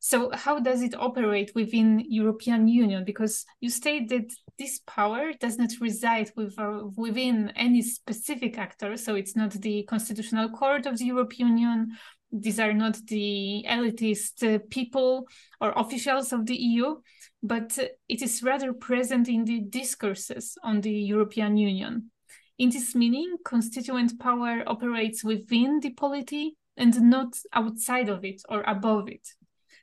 So 0.08 0.30
how 0.36 0.60
does 0.60 0.84
it 0.84 0.94
operate 0.94 1.54
within 1.56 2.00
European 2.08 2.68
Union? 2.68 3.06
Because 3.06 3.44
you 3.60 3.72
state 3.72 4.08
that 4.10 4.32
this 4.60 4.80
power 4.86 5.34
does 5.34 5.58
not 5.58 5.72
reside 5.82 6.32
with, 6.36 6.60
uh, 6.60 6.82
within 6.96 7.52
any 7.56 7.82
specific 7.82 8.60
actor. 8.60 8.98
So 8.98 9.16
it's 9.16 9.36
not 9.36 9.54
the 9.54 9.82
Constitutional 9.90 10.50
Court 10.50 10.86
of 10.86 11.00
the 11.00 11.06
European 11.06 11.58
Union. 11.58 11.98
These 12.32 12.60
are 12.60 12.72
not 12.72 12.98
the 13.08 13.66
elitist 13.68 14.44
uh, 14.44 14.60
people 14.70 15.26
or 15.60 15.74
officials 15.76 16.32
of 16.32 16.46
the 16.46 16.56
EU, 16.56 16.98
but 17.42 17.76
it 18.08 18.22
is 18.22 18.44
rather 18.44 18.74
present 18.74 19.28
in 19.28 19.44
the 19.44 19.62
discourses 19.62 20.56
on 20.64 20.82
the 20.82 20.94
European 20.94 21.58
Union. 21.58 22.12
In 22.60 22.70
this 22.70 22.94
meaning, 22.94 23.38
constituent 23.44 24.20
power 24.20 24.62
operates 24.68 25.24
within 25.24 25.80
the 25.80 25.94
polity 25.94 26.58
and 26.78 27.10
not 27.10 27.40
outside 27.54 28.08
of 28.08 28.24
it 28.24 28.44
or 28.48 28.62
above 28.68 29.10
it. 29.10 29.28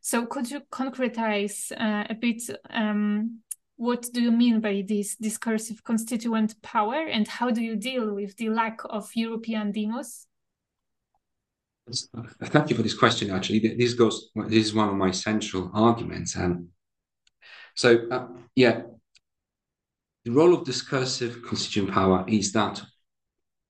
So 0.02 0.26
could 0.26 0.50
you 0.50 0.60
concretize 0.70 1.70
uh, 1.72 2.04
a 2.10 2.14
bit 2.14 2.42
um, 2.70 3.38
what 3.76 4.08
do 4.12 4.20
you 4.20 4.32
mean 4.32 4.60
by 4.60 4.84
this 4.86 5.16
discursive 5.16 5.82
constituent 5.84 6.60
power 6.60 7.06
and 7.06 7.26
how 7.26 7.50
do 7.50 7.62
you 7.62 7.76
deal 7.76 8.12
with 8.12 8.36
the 8.36 8.48
lack 8.48 8.80
of 8.84 9.10
European 9.14 9.72
demos? 9.72 10.26
Thank 12.44 12.70
you 12.70 12.76
for 12.76 12.82
this 12.82 12.94
question. 12.94 13.30
Actually, 13.30 13.76
this 13.76 13.94
goes. 13.94 14.30
This 14.48 14.66
is 14.66 14.74
one 14.74 14.88
of 14.88 14.94
my 14.94 15.10
central 15.10 15.70
arguments. 15.72 16.36
And 16.36 16.68
so, 17.74 18.06
uh, 18.10 18.26
yeah, 18.54 18.82
the 20.24 20.30
role 20.30 20.54
of 20.54 20.64
discursive 20.64 21.42
constituent 21.46 21.92
power 21.92 22.24
is 22.28 22.52
that 22.52 22.80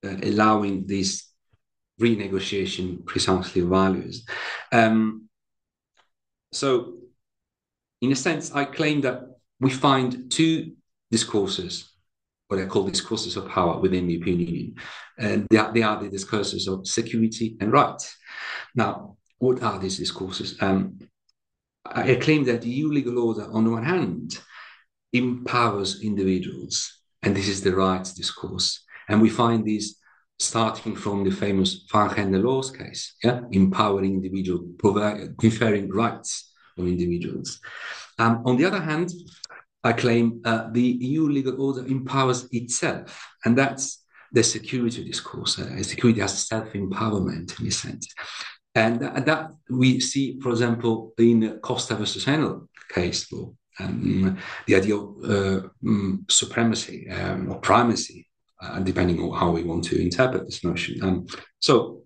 uh, 0.05 0.17
allowing 0.21 0.85
this 0.85 1.27
renegotiation 1.99 3.05
precisely 3.05 3.61
values. 3.61 4.25
Um, 4.71 5.22
so, 6.55 6.93
in 8.01 8.11
a 8.11 8.15
sense, 8.15 8.51
I 8.53 8.65
claim 8.65 9.01
that 9.01 9.21
we 9.59 9.69
find 9.69 10.31
two 10.31 10.73
discourses, 11.11 11.91
what 12.47 12.59
I 12.59 12.65
call 12.65 12.87
discourses 12.87 13.37
of 13.37 13.47
power 13.47 13.79
within 13.79 14.07
the 14.07 14.13
European 14.13 14.39
Union, 14.39 14.75
and 15.17 15.47
they 15.49 15.57
are, 15.57 15.73
they 15.73 15.83
are 15.83 16.01
the 16.01 16.09
discourses 16.09 16.67
of 16.67 16.87
security 16.87 17.57
and 17.59 17.71
rights. 17.71 18.15
Now, 18.75 19.17
what 19.37 19.61
are 19.63 19.79
these 19.79 19.97
discourses? 19.97 20.61
Um, 20.61 20.99
I 21.85 22.15
claim 22.15 22.45
that 22.45 22.61
the 22.61 22.69
EU 22.69 22.87
legal 22.87 23.19
order, 23.19 23.47
on 23.51 23.65
the 23.65 23.71
one 23.71 23.83
hand, 23.83 24.39
empowers 25.11 26.01
individuals, 26.01 27.01
and 27.21 27.35
this 27.35 27.47
is 27.47 27.61
the 27.61 27.75
rights 27.75 28.13
discourse. 28.13 28.83
And 29.07 29.21
we 29.21 29.29
find 29.29 29.65
these 29.65 29.97
starting 30.39 30.95
from 30.95 31.23
the 31.23 31.31
famous 31.31 31.85
Van 31.91 32.09
Gend 32.09 32.35
en 32.35 32.41
Loos 32.41 32.71
case, 32.71 33.15
yeah, 33.23 33.41
empowering 33.51 34.13
individual, 34.13 34.65
conferring 35.39 35.89
rights 35.89 36.51
on 36.77 36.87
individuals. 36.87 37.59
Um, 38.19 38.41
on 38.45 38.57
the 38.57 38.65
other 38.65 38.81
hand, 38.81 39.11
I 39.83 39.93
claim 39.93 40.41
uh, 40.45 40.69
the 40.71 40.81
EU 40.81 41.27
legal 41.27 41.61
order 41.61 41.85
empowers 41.85 42.47
itself, 42.51 43.27
and 43.45 43.57
that's 43.57 44.03
the 44.31 44.43
security 44.43 45.03
discourse. 45.03 45.59
Uh, 45.59 45.81
security 45.83 46.21
as 46.21 46.47
self-empowerment 46.47 47.59
in 47.59 47.67
a 47.67 47.71
sense. 47.71 48.07
And 48.75 48.99
that, 49.01 49.25
that, 49.25 49.51
we 49.69 49.99
see, 49.99 50.39
for 50.41 50.49
example, 50.49 51.13
in 51.19 51.59
Costa 51.61 51.95
versus 51.95 52.25
Enel 52.25 52.67
case 52.89 53.31
law, 53.31 53.53
um, 53.79 54.37
the 54.65 54.75
idea 54.75 54.95
of 54.95 55.15
uh, 55.23 55.67
um, 55.85 56.25
supremacy 56.29 57.07
um, 57.09 57.51
or 57.51 57.59
primacy 57.59 58.27
uh, 58.63 58.79
depending 58.79 59.19
on 59.19 59.37
how 59.37 59.51
we 59.51 59.63
want 59.63 59.83
to 59.85 60.01
interpret 60.01 60.45
this 60.45 60.63
notion. 60.63 61.03
Um, 61.03 61.27
so, 61.59 62.03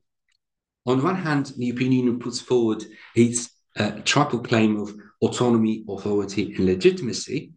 on 0.86 1.04
one 1.04 1.16
hand, 1.16 1.54
the 1.58 1.66
European 1.66 1.92
Union 1.92 2.20
puts 2.20 2.40
forward 2.40 2.84
its 3.16 3.50
uh, 3.78 3.92
triple 4.06 4.40
claim 4.40 4.80
of 4.80 4.96
autonomy, 5.22 5.84
authority, 5.88 6.56
and 6.56 6.66
legitimacy 6.66 7.52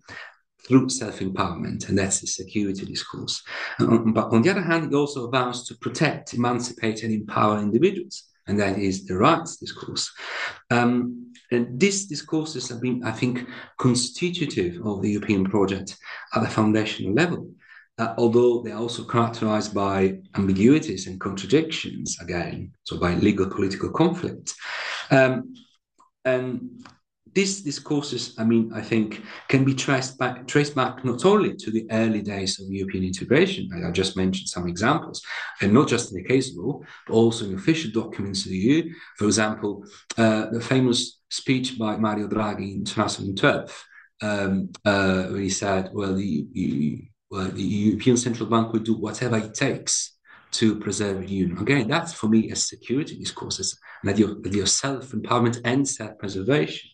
through 0.67 0.89
self-empowerment, 0.89 1.89
and 1.89 1.97
that's 1.97 2.21
the 2.21 2.27
security 2.27 2.85
discourse. 2.85 3.43
Um, 3.79 4.13
but 4.13 4.33
on 4.33 4.43
the 4.43 4.51
other 4.51 4.63
hand, 4.63 4.93
it 4.93 4.97
also 4.97 5.31
vows 5.31 5.67
to 5.69 5.77
protect, 5.77 6.35
emancipate, 6.35 7.03
and 7.03 7.13
empower 7.13 7.59
individuals, 7.59 8.25
and 8.47 8.59
that 8.61 8.79
is 8.79 9.07
the 9.07 9.17
rights 9.17 9.57
discourse. 9.57 10.11
Um, 10.71 11.33
and 11.51 11.81
these 11.81 12.07
discourses 12.07 12.69
have 12.69 12.81
been, 12.81 13.03
I 13.05 13.13
think, 13.13 13.49
constitutive 13.79 14.85
of 14.85 15.03
the 15.03 15.11
European 15.11 15.45
project 15.45 15.97
at 16.35 16.43
the 16.43 16.49
foundational 16.49 17.15
level 17.15 17.51
although 18.17 18.63
they're 18.63 18.77
also 18.77 19.05
characterized 19.05 19.75
by 19.75 20.19
ambiguities 20.35 21.07
and 21.07 21.21
contradictions, 21.21 22.17
again, 22.21 22.73
so 22.85 22.99
by 22.99 23.15
legal 23.15 23.49
political 23.49 23.91
conflict. 23.91 24.55
Um, 25.11 25.55
and 26.25 26.83
these 27.33 27.63
discourses, 27.63 28.35
I 28.39 28.45
mean, 28.45 28.73
I 28.75 28.81
think, 28.81 29.23
can 29.49 29.65
be 29.65 29.75
traced 29.75 30.19
back, 30.19 30.47
traced 30.47 30.75
back 30.75 31.05
not 31.05 31.25
only 31.25 31.55
to 31.57 31.71
the 31.71 31.87
early 31.91 32.23
days 32.23 32.61
of 32.61 32.69
European 32.69 33.05
integration, 33.05 33.71
I 33.87 33.91
just 33.91 34.17
mentioned 34.17 34.49
some 34.49 34.67
examples, 34.67 35.23
and 35.61 35.73
not 35.73 35.89
just 35.89 36.11
in 36.11 36.21
the 36.21 36.29
case 36.29 36.57
law, 36.57 36.81
but 37.07 37.15
also 37.15 37.45
in 37.45 37.55
official 37.55 37.91
documents 37.93 38.45
of 38.45 38.51
the 38.51 38.59
EU. 38.59 38.93
For 39.17 39.27
example, 39.27 39.85
uh, 40.19 40.47
the 40.51 40.61
famous 40.61 41.21
speech 41.31 41.79
by 41.79 41.97
Mario 41.97 42.27
Draghi 42.27 42.75
in 42.75 42.85
2012, 42.85 43.87
um, 44.23 44.71
uh, 44.85 45.25
when 45.25 45.43
he 45.43 45.51
said, 45.51 45.91
well, 45.93 46.15
the, 46.15 46.47
the 46.53 47.10
well, 47.31 47.49
the 47.49 47.63
European 47.63 48.17
Central 48.17 48.49
Bank 48.49 48.73
will 48.73 48.81
do 48.81 48.95
whatever 48.95 49.37
it 49.39 49.55
takes 49.55 50.17
to 50.53 50.81
preserve 50.81 51.21
the 51.21 51.29
union. 51.29 51.59
Again, 51.59 51.89
that's 51.89 52.13
for 52.13 52.29
me 52.29 52.51
a 52.51 52.57
security 52.57 53.17
discourse, 53.17 53.61
it's 53.61 53.79
an 54.03 54.11
idea 54.11 54.27
of, 54.27 54.45
idea 54.45 54.63
of 54.63 54.69
self-empowerment 54.69 55.61
and 55.65 55.89
self-preservation. 55.89 56.91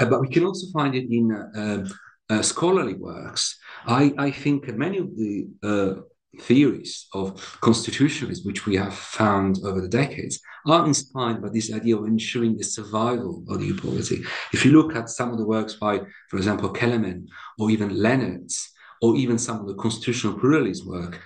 uh, 0.00 0.04
but 0.06 0.20
we 0.20 0.28
can 0.28 0.44
also 0.44 0.66
find 0.72 0.94
it 0.94 1.10
in 1.10 1.32
uh, 1.32 1.84
uh, 2.28 2.42
scholarly 2.42 2.94
works. 2.94 3.58
I, 3.86 4.12
I 4.18 4.30
think 4.30 4.68
many 4.76 4.98
of 4.98 5.16
the 5.16 5.46
uh, 5.62 5.94
theories 6.40 7.06
of 7.14 7.58
constitutionalism, 7.60 8.44
which 8.46 8.66
we 8.66 8.76
have 8.76 8.94
found 8.94 9.58
over 9.64 9.80
the 9.80 9.88
decades, 9.88 10.40
are 10.66 10.86
inspired 10.86 11.40
by 11.42 11.48
this 11.50 11.72
idea 11.72 11.96
of 11.96 12.06
ensuring 12.06 12.56
the 12.56 12.64
survival 12.64 13.44
of 13.48 13.60
the 13.60 13.72
polity. 13.74 14.24
If 14.52 14.64
you 14.64 14.72
look 14.72 14.96
at 14.96 15.10
some 15.10 15.30
of 15.30 15.38
the 15.38 15.46
works 15.46 15.74
by, 15.74 16.00
for 16.28 16.36
example, 16.36 16.70
Kellerman 16.70 17.28
or 17.58 17.70
even 17.70 17.90
Lenaerts, 17.90 18.68
or 19.02 19.16
even 19.16 19.38
some 19.38 19.60
of 19.60 19.66
the 19.66 19.74
constitutional 19.74 20.38
pluralism 20.38 20.88
work, 20.88 21.20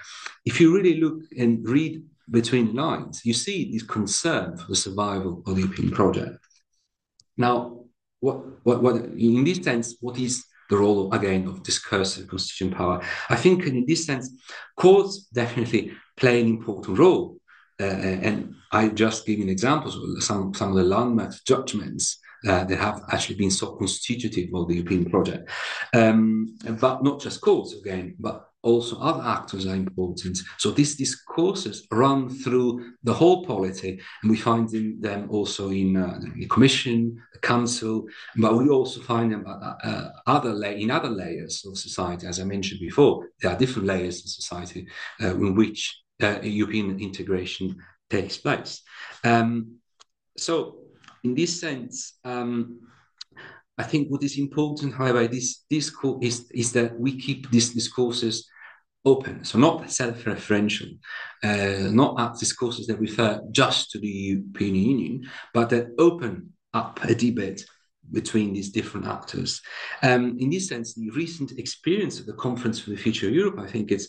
if 0.45 0.61
you 0.61 0.75
really 0.75 1.01
look 1.01 1.21
and 1.37 1.67
read 1.69 2.03
between 2.31 2.75
lines, 2.75 3.23
you 3.25 3.35
see 3.35 3.73
this 3.73 3.83
concern 3.83 4.57
for 4.57 4.67
the 4.69 4.77
survival 4.77 5.43
of 5.47 5.55
the 5.55 5.63
European 5.63 5.91
project. 5.91 6.39
Now, 7.37 7.85
what, 8.21 8.65
what, 8.65 8.83
what 8.83 8.97
in 8.97 9.45
this 9.45 9.63
sense, 9.63 9.97
what 10.01 10.19
is 10.19 10.45
the 10.69 10.77
role 10.77 11.13
again 11.13 11.47
of 11.47 11.63
discursive 11.63 12.29
constitution 12.29 12.71
power. 12.71 13.03
I 13.29 13.37
think 13.37 13.67
in 13.67 13.87
this 13.87 14.05
sense, 14.05 14.31
courts 14.77 15.27
definitely 15.33 15.93
play 16.17 16.41
an 16.41 16.49
important 16.49 16.99
role. 16.99 17.39
Uh, 17.81 17.85
and 17.85 18.55
I 18.73 18.89
just 18.89 19.25
gave 19.25 19.41
an 19.41 19.49
examples 19.49 19.97
of 19.97 20.23
some, 20.23 20.53
some 20.53 20.71
of 20.71 20.77
the 20.77 20.83
landmark 20.83 21.33
judgments 21.47 22.19
uh, 22.47 22.65
that 22.65 22.79
have 22.79 23.03
actually 23.11 23.37
been 23.37 23.51
so 23.51 23.77
constitutive 23.77 24.49
of 24.55 24.69
the 24.69 24.75
European 24.75 25.11
project. 25.11 25.51
Um, 25.95 26.57
but 26.81 27.03
not 27.03 27.21
just 27.21 27.41
courts 27.41 27.75
again, 27.75 28.15
but 28.19 28.49
also 28.63 28.99
other 28.99 29.23
actors 29.23 29.67
are 29.67 29.75
important. 29.75 30.39
So 30.59 30.71
these 30.71 30.97
discourses 30.97 31.87
run 31.91 32.29
through 32.29 32.93
the 33.05 33.15
whole 33.15 33.45
polity, 33.45 34.01
and 34.23 34.31
we 34.31 34.37
find 34.37 34.69
them 35.01 35.31
also 35.31 35.71
in 35.71 35.97
uh, 35.97 36.21
the 36.35 36.47
Commission, 36.47 37.23
the 37.33 37.39
Council, 37.39 38.07
but 38.37 38.57
we 38.57 38.69
also 38.69 39.01
find 39.01 39.33
them 39.33 39.45
uh, 39.47 39.75
uh, 39.85 40.11
other 40.27 40.53
in 40.65 40.91
other 40.91 41.09
layers 41.09 41.65
of 41.67 41.79
society. 41.79 42.27
As 42.27 42.41
I 42.41 42.45
mentioned 42.45 42.81
before, 42.81 43.29
there 43.41 43.53
are 43.53 43.59
different 43.59 43.87
layers 43.89 44.21
of 44.21 44.31
society 44.31 44.89
uh, 45.23 45.35
in 45.35 45.55
which 45.55 46.03
uh, 46.23 46.41
European 46.43 47.01
integration 47.01 47.77
takes 48.11 48.39
place. 48.39 48.83
Um, 49.23 49.77
so, 50.37 50.79
in 51.25 51.35
this 51.35 51.61
sense. 51.61 52.19
Um, 52.25 52.81
I 53.77 53.85
think 53.85 54.09
what 54.09 54.25
is 54.25 54.39
important, 54.39 54.95
however, 54.95 55.27
this 55.29 55.65
discourse 55.71 56.19
is, 56.23 56.51
is 56.51 56.73
that 56.73 56.99
we 56.99 57.19
keep 57.19 57.51
these 57.51 57.73
discourses 57.73 58.49
open, 59.05 59.45
so 59.45 59.59
not 59.59 59.91
self-referential, 59.91 60.99
uh, 61.45 61.89
not 61.91 62.21
at 62.21 62.39
discourses 62.39 62.87
that 62.89 62.99
refer 62.99 63.41
just 63.53 63.91
to 63.91 63.99
the 64.01 64.09
European 64.09 64.75
Union, 64.75 65.31
but 65.55 65.71
that 65.71 65.87
open 65.99 66.53
up 66.75 66.99
a 67.05 67.15
debate 67.15 67.65
between 68.11 68.53
these 68.53 68.71
different 68.71 69.07
actors. 69.07 69.61
Um, 70.03 70.37
in 70.41 70.51
this 70.51 70.69
sense, 70.69 70.95
the 70.95 71.11
recent 71.11 71.53
experience 71.59 72.19
of 72.19 72.27
the 72.27 72.33
Conference 72.35 72.81
for 72.81 72.91
the 72.91 72.97
Future 72.97 73.29
of 73.29 73.35
Europe, 73.35 73.59
I 73.59 73.67
think 73.67 73.91
it's 73.91 74.09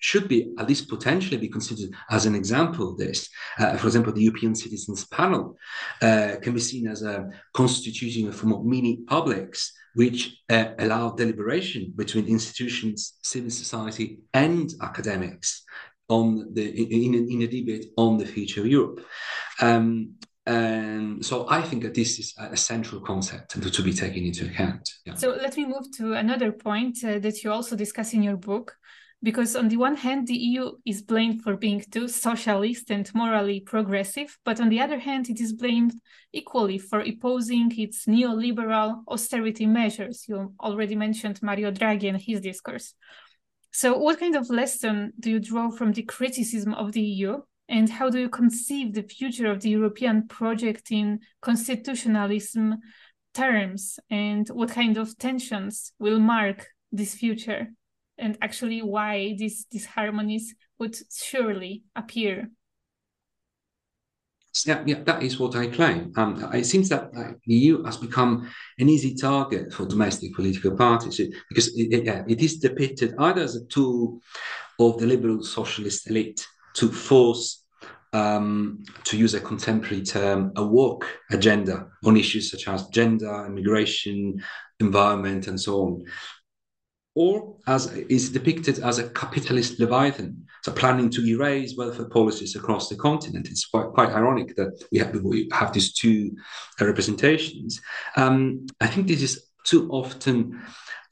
should 0.00 0.26
be 0.28 0.52
at 0.58 0.68
least 0.68 0.88
potentially 0.88 1.36
be 1.36 1.48
considered 1.48 1.94
as 2.10 2.26
an 2.26 2.34
example 2.34 2.90
of 2.90 2.98
this. 2.98 3.28
Uh, 3.58 3.76
for 3.76 3.86
example, 3.86 4.12
the 4.12 4.22
European 4.22 4.54
Citizens 4.54 5.06
Panel 5.06 5.56
uh, 6.02 6.36
can 6.42 6.54
be 6.54 6.60
seen 6.60 6.88
as 6.88 7.02
a 7.02 7.28
constituting 7.54 8.28
a 8.28 8.32
form 8.32 8.52
of 8.52 8.64
mini 8.64 8.98
publics 9.06 9.72
which 9.94 10.40
uh, 10.48 10.66
allow 10.78 11.10
deliberation 11.10 11.92
between 11.96 12.26
institutions, 12.26 13.18
civil 13.22 13.50
society, 13.50 14.20
and 14.32 14.72
academics 14.82 15.64
on 16.08 16.52
the 16.54 16.64
in, 16.68 17.14
in, 17.14 17.30
in 17.30 17.42
a 17.42 17.46
debate 17.46 17.86
on 17.96 18.18
the 18.18 18.26
future 18.26 18.60
of 18.60 18.66
Europe. 18.66 19.04
Um, 19.60 20.14
and 20.46 21.24
so 21.24 21.46
I 21.48 21.62
think 21.62 21.82
that 21.82 21.94
this 21.94 22.18
is 22.18 22.34
a 22.38 22.56
central 22.56 23.00
concept 23.02 23.50
to, 23.52 23.70
to 23.70 23.82
be 23.82 23.92
taken 23.92 24.24
into 24.24 24.46
account. 24.46 24.88
Yeah. 25.04 25.14
So 25.14 25.30
let 25.30 25.56
me 25.56 25.66
move 25.66 25.86
to 25.98 26.14
another 26.14 26.50
point 26.50 26.98
uh, 27.04 27.18
that 27.20 27.44
you 27.44 27.52
also 27.52 27.76
discuss 27.76 28.14
in 28.14 28.22
your 28.22 28.36
book, 28.36 28.74
because 29.22 29.54
on 29.54 29.68
the 29.68 29.76
one 29.76 29.96
hand 29.96 30.26
the 30.26 30.36
eu 30.36 30.72
is 30.86 31.02
blamed 31.02 31.42
for 31.42 31.56
being 31.56 31.80
too 31.90 32.08
socialist 32.08 32.90
and 32.90 33.14
morally 33.14 33.60
progressive 33.60 34.38
but 34.44 34.60
on 34.60 34.68
the 34.68 34.80
other 34.80 34.98
hand 34.98 35.28
it 35.28 35.40
is 35.40 35.52
blamed 35.52 35.94
equally 36.32 36.78
for 36.78 37.00
opposing 37.00 37.70
its 37.78 38.06
neoliberal 38.06 39.02
austerity 39.08 39.66
measures. 39.66 40.24
You 40.28 40.54
already 40.60 40.94
mentioned 40.94 41.42
mario 41.42 41.70
draghi 41.70 42.08
and 42.08 42.20
his 42.20 42.40
discourse. 42.40 42.94
So 43.72 43.98
what 43.98 44.18
kind 44.18 44.36
of 44.36 44.50
lesson 44.50 45.12
do 45.18 45.30
you 45.30 45.40
draw 45.40 45.70
from 45.70 45.92
the 45.92 46.02
criticism 46.02 46.74
of 46.74 46.92
the 46.92 47.02
eu 47.02 47.42
and 47.68 47.88
how 47.88 48.10
do 48.10 48.18
you 48.18 48.28
conceive 48.28 48.94
the 48.94 49.02
future 49.02 49.50
of 49.50 49.60
the 49.60 49.70
european 49.70 50.28
project 50.28 50.90
in 50.90 51.20
constitutionalism 51.40 52.78
terms? 53.34 53.98
And 54.10 54.48
what 54.48 54.70
kind 54.70 54.96
of 54.96 55.16
tensions 55.18 55.92
will 55.98 56.18
mark 56.18 56.66
this 56.90 57.14
future 57.14 57.68
and 58.20 58.38
actually 58.42 58.82
why 58.82 59.34
these 59.38 59.66
these 59.70 59.86
harmonies 59.86 60.54
would 60.78 60.96
surely 61.12 61.84
appear. 61.96 62.50
Yeah, 64.66 64.82
yeah, 64.84 65.02
that 65.04 65.22
is 65.22 65.38
what 65.38 65.54
I 65.54 65.68
claim. 65.68 66.12
Um, 66.16 66.50
it 66.52 66.66
seems 66.66 66.88
that 66.88 67.12
the 67.12 67.36
EU 67.46 67.84
has 67.84 67.96
become 67.96 68.50
an 68.80 68.88
easy 68.88 69.14
target 69.14 69.72
for 69.72 69.86
domestic 69.86 70.34
political 70.34 70.76
parties 70.76 71.20
because 71.48 71.68
it, 71.76 71.92
it, 71.92 72.04
yeah, 72.04 72.24
it 72.26 72.42
is 72.42 72.58
depicted 72.58 73.14
either 73.18 73.42
as 73.42 73.54
a 73.54 73.64
tool 73.66 74.20
of 74.80 74.98
the 74.98 75.06
liberal 75.06 75.44
socialist 75.44 76.10
elite 76.10 76.44
to 76.74 76.90
force, 76.90 77.64
um, 78.12 78.82
to 79.04 79.16
use 79.16 79.34
a 79.34 79.40
contemporary 79.40 80.02
term, 80.02 80.50
a 80.56 80.66
woke 80.66 81.06
agenda 81.30 81.86
on 82.04 82.16
issues 82.16 82.50
such 82.50 82.66
as 82.66 82.88
gender, 82.88 83.46
immigration, 83.46 84.42
environment, 84.80 85.46
and 85.46 85.60
so 85.60 85.82
on 85.82 86.04
or 87.14 87.56
as 87.66 87.92
is 88.08 88.30
depicted 88.30 88.78
as 88.80 88.98
a 88.98 89.08
capitalist 89.10 89.80
leviathan, 89.80 90.46
so 90.62 90.72
planning 90.72 91.10
to 91.10 91.26
erase 91.26 91.74
welfare 91.76 92.08
policies 92.08 92.54
across 92.54 92.88
the 92.88 92.96
continent. 92.96 93.48
It's 93.48 93.66
quite, 93.66 93.88
quite 93.88 94.10
ironic 94.10 94.54
that 94.56 94.82
we 94.92 94.98
have, 94.98 95.14
we 95.22 95.48
have 95.52 95.72
these 95.72 95.92
two 95.92 96.36
representations. 96.80 97.80
Um, 98.16 98.66
I 98.80 98.86
think 98.86 99.08
this 99.08 99.22
is 99.22 99.50
too 99.64 99.88
often 99.90 100.62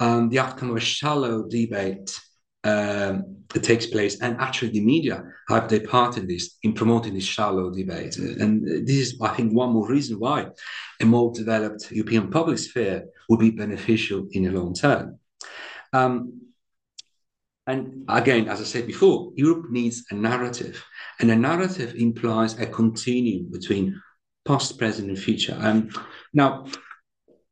um, 0.01 0.29
the 0.29 0.39
outcome 0.39 0.71
of 0.71 0.77
a 0.77 0.81
shallow 0.81 1.49
debate 1.49 2.19
um, 2.65 3.37
that 3.49 3.63
takes 3.63 3.87
place, 3.87 4.21
and 4.21 4.37
actually 4.39 4.71
the 4.73 4.85
media 4.85 5.25
have 5.49 5.69
their 5.69 5.81
part 5.81 6.17
in 6.19 6.27
this, 6.27 6.59
in 6.63 6.75
promoting 6.75 7.15
this 7.15 7.25
shallow 7.25 7.71
debate. 7.71 8.17
And 8.19 8.87
this 8.87 8.97
is, 8.97 9.19
I 9.21 9.29
think, 9.29 9.53
one 9.53 9.71
more 9.71 9.89
reason 9.89 10.19
why 10.19 10.49
a 11.01 11.05
more 11.05 11.33
developed 11.33 11.91
European 11.91 12.31
public 12.31 12.59
sphere 12.59 13.07
would 13.29 13.41
be 13.41 13.51
beneficial 13.51 14.27
in 14.33 14.45
the 14.45 14.51
long 14.51 14.75
term. 14.75 15.19
Um, 15.93 16.43
and 17.67 18.05
again, 18.09 18.49
as 18.49 18.61
I 18.61 18.65
said 18.65 18.87
before, 18.87 19.31
Europe 19.37 19.71
needs 19.71 20.05
a 20.11 20.15
narrative, 20.15 20.83
and 21.21 21.31
a 21.31 21.37
narrative 21.37 21.95
implies 21.97 22.59
a 22.59 22.67
continuum 22.67 23.51
between 23.53 24.01
past, 24.47 24.79
present, 24.79 25.11
and 25.11 25.19
future. 25.19 25.57
And 25.61 25.95
now, 26.33 26.65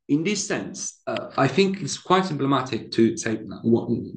in 0.08 0.24
this 0.24 0.46
sense, 0.46 1.02
uh, 1.06 1.30
I 1.36 1.48
think 1.48 1.82
it's 1.82 1.98
quite 1.98 2.30
emblematic 2.30 2.92
to 2.92 3.16
say 3.18 3.40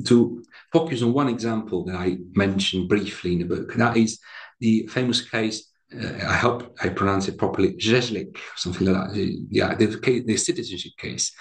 to 0.05 0.43
focus 0.71 1.01
on 1.01 1.13
one 1.13 1.27
example 1.27 1.83
that 1.85 1.95
I 1.95 2.17
mentioned 2.33 2.87
briefly 2.87 3.33
in 3.33 3.39
the 3.39 3.45
book. 3.55 3.73
That 3.73 3.97
is 3.97 4.19
the 4.59 4.87
famous 4.87 5.27
case 5.27 5.68
I 5.91 6.35
hope 6.35 6.77
I 6.83 6.89
pronounce 6.89 7.27
it 7.27 7.37
properly, 7.39 7.73
Grzelczyk, 7.73 8.37
something 8.55 8.85
like 8.85 9.11
that. 9.11 9.47
Yeah, 9.49 9.73
the, 9.73 9.87
the 10.23 10.37
citizenship 10.37 10.91
case. 10.97 11.31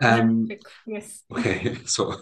Um, 0.00 0.48
yes. 0.86 1.24
Okay, 1.30 1.76
so 1.84 2.14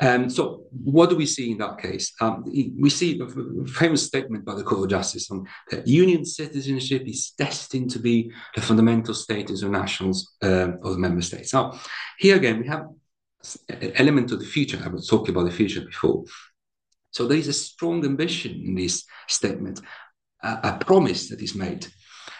um, 0.00 0.30
so 0.30 0.64
what 0.70 1.10
do 1.10 1.16
we 1.16 1.26
see 1.26 1.50
in 1.50 1.58
that 1.58 1.78
case? 1.78 2.14
Um, 2.22 2.42
we 2.46 2.88
see 2.88 3.20
a 3.20 3.66
famous 3.66 4.06
statement 4.06 4.46
by 4.46 4.54
the 4.54 4.62
Court 4.62 4.84
of 4.84 4.88
Justice 4.90 5.30
on 5.30 5.46
that 5.70 5.86
union 5.86 6.24
citizenship 6.24 7.02
is 7.06 7.32
destined 7.36 7.90
to 7.90 7.98
be 7.98 8.32
the 8.54 8.62
fundamental 8.62 9.12
status 9.12 9.62
of 9.62 9.70
nationals 9.70 10.36
um, 10.40 10.78
of 10.82 10.92
the 10.94 10.98
member 10.98 11.20
states. 11.20 11.52
Now, 11.52 11.78
here 12.18 12.36
again, 12.36 12.60
we 12.60 12.68
have 12.68 12.86
an 13.68 13.92
element 13.96 14.32
of 14.32 14.40
the 14.40 14.46
future. 14.46 14.80
I 14.82 14.88
was 14.88 15.06
talking 15.06 15.34
about 15.34 15.44
the 15.44 15.56
future 15.56 15.82
before. 15.82 16.24
So 17.10 17.26
there 17.26 17.38
is 17.38 17.48
a 17.48 17.52
strong 17.52 18.04
ambition 18.04 18.60
in 18.62 18.74
this 18.74 19.04
statement 19.28 19.80
a, 20.46 20.68
a 20.70 20.84
promise 20.84 21.28
that 21.28 21.40
is 21.40 21.54
made. 21.54 21.86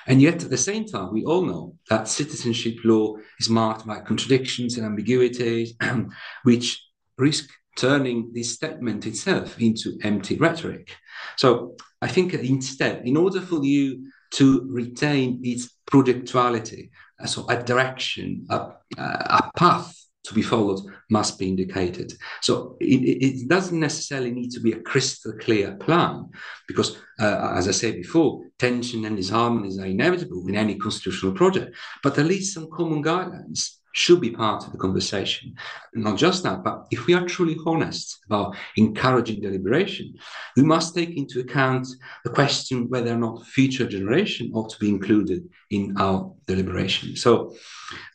And 0.07 0.23
yet, 0.23 0.45
at 0.45 0.51
the 0.51 0.57
same 0.57 0.85
time, 0.87 1.13
we 1.13 1.25
all 1.25 1.43
know 1.43 1.77
that 1.91 2.09
citizenship 2.09 2.77
law 2.85 3.17
is 3.41 3.49
marked 3.49 3.87
by 3.87 4.01
contradictions 4.01 4.77
and 4.77 4.87
ambiguities, 4.87 5.75
which 6.45 6.81
risk 7.19 7.49
turning 7.77 8.31
this 8.33 8.55
statement 8.55 9.07
itself 9.07 9.61
into 9.61 9.99
empty 10.03 10.37
rhetoric. 10.37 10.95
So, 11.37 11.77
I 12.01 12.09
think 12.09 12.35
instead, 12.35 13.03
in 13.05 13.17
order 13.17 13.41
for 13.41 13.65
you 13.65 14.07
to 14.33 14.67
retain 14.71 15.41
its 15.43 15.71
projectuality, 15.91 16.91
uh, 17.21 17.27
so 17.27 17.47
a 17.49 17.63
direction, 17.63 18.47
a, 18.51 18.57
uh, 18.99 19.41
a 19.41 19.51
path 19.57 19.93
to 20.25 20.35
be 20.35 20.43
followed 20.43 20.81
must 21.09 21.39
be 21.39 21.49
indicated. 21.49 22.13
So 22.41 22.77
it, 22.81 23.43
it, 23.45 23.49
doesn't 23.49 23.79
necessarily 23.79 24.33
need 24.33 24.51
to 24.53 24.61
be 24.61 24.73
a 24.73 24.81
crystal 24.81 25.33
clear 25.39 25.75
plan, 25.77 26.31
because 26.67 26.99
uh, 27.21 27.55
as 27.55 27.69
I 27.69 27.73
said 27.73 27.95
before, 27.95 28.43
tension 28.59 29.05
and 29.05 29.19
disharmonies 29.19 29.81
are 29.81 29.87
inevitable 29.87 30.47
in 30.49 30.57
any 30.57 30.77
constitutional 30.77 31.33
project. 31.33 31.77
But 32.03 32.19
at 32.19 32.27
least 32.27 32.55
some 32.55 32.69
common 32.71 33.03
guidelines 33.03 33.77
should 33.97 34.21
be 34.21 34.31
part 34.31 34.67
of 34.67 34.73
the 34.73 34.79
conversation. 34.79 35.55
Not 35.95 36.19
just 36.19 36.43
that, 36.43 36.63
but 36.63 36.87
if 36.91 37.07
we 37.07 37.15
are 37.15 37.25
truly 37.25 37.57
honest 37.65 38.19
about 38.27 38.55
encouraging 38.77 39.41
deliberation, 39.41 40.15
we 40.55 40.65
must 40.65 40.95
take 40.95 41.17
into 41.17 41.41
account 41.41 41.89
the 42.23 42.31
question 42.31 42.91
whether 42.91 43.15
or 43.15 43.17
not 43.17 43.47
future 43.47 43.87
generation 43.87 44.51
ought 44.53 44.69
to 44.69 44.79
be 44.79 44.91
included 44.91 45.49
in 45.71 45.95
our 45.97 46.31
deliberation. 46.47 47.17
So, 47.17 47.55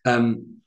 um, 0.05 0.60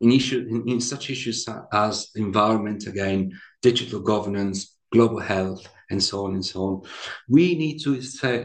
in, 0.00 0.12
issue, 0.12 0.46
in, 0.48 0.68
in 0.68 0.80
such 0.80 1.10
issues 1.10 1.46
as 1.72 2.10
environment, 2.14 2.86
again, 2.86 3.32
digital 3.62 4.00
governance, 4.00 4.76
global 4.92 5.20
health, 5.20 5.66
and 5.90 6.02
so 6.02 6.26
on 6.26 6.34
and 6.34 6.44
so 6.44 6.60
on. 6.62 6.82
We 7.28 7.54
need 7.54 7.78
to 7.84 8.00
uh, 8.22 8.42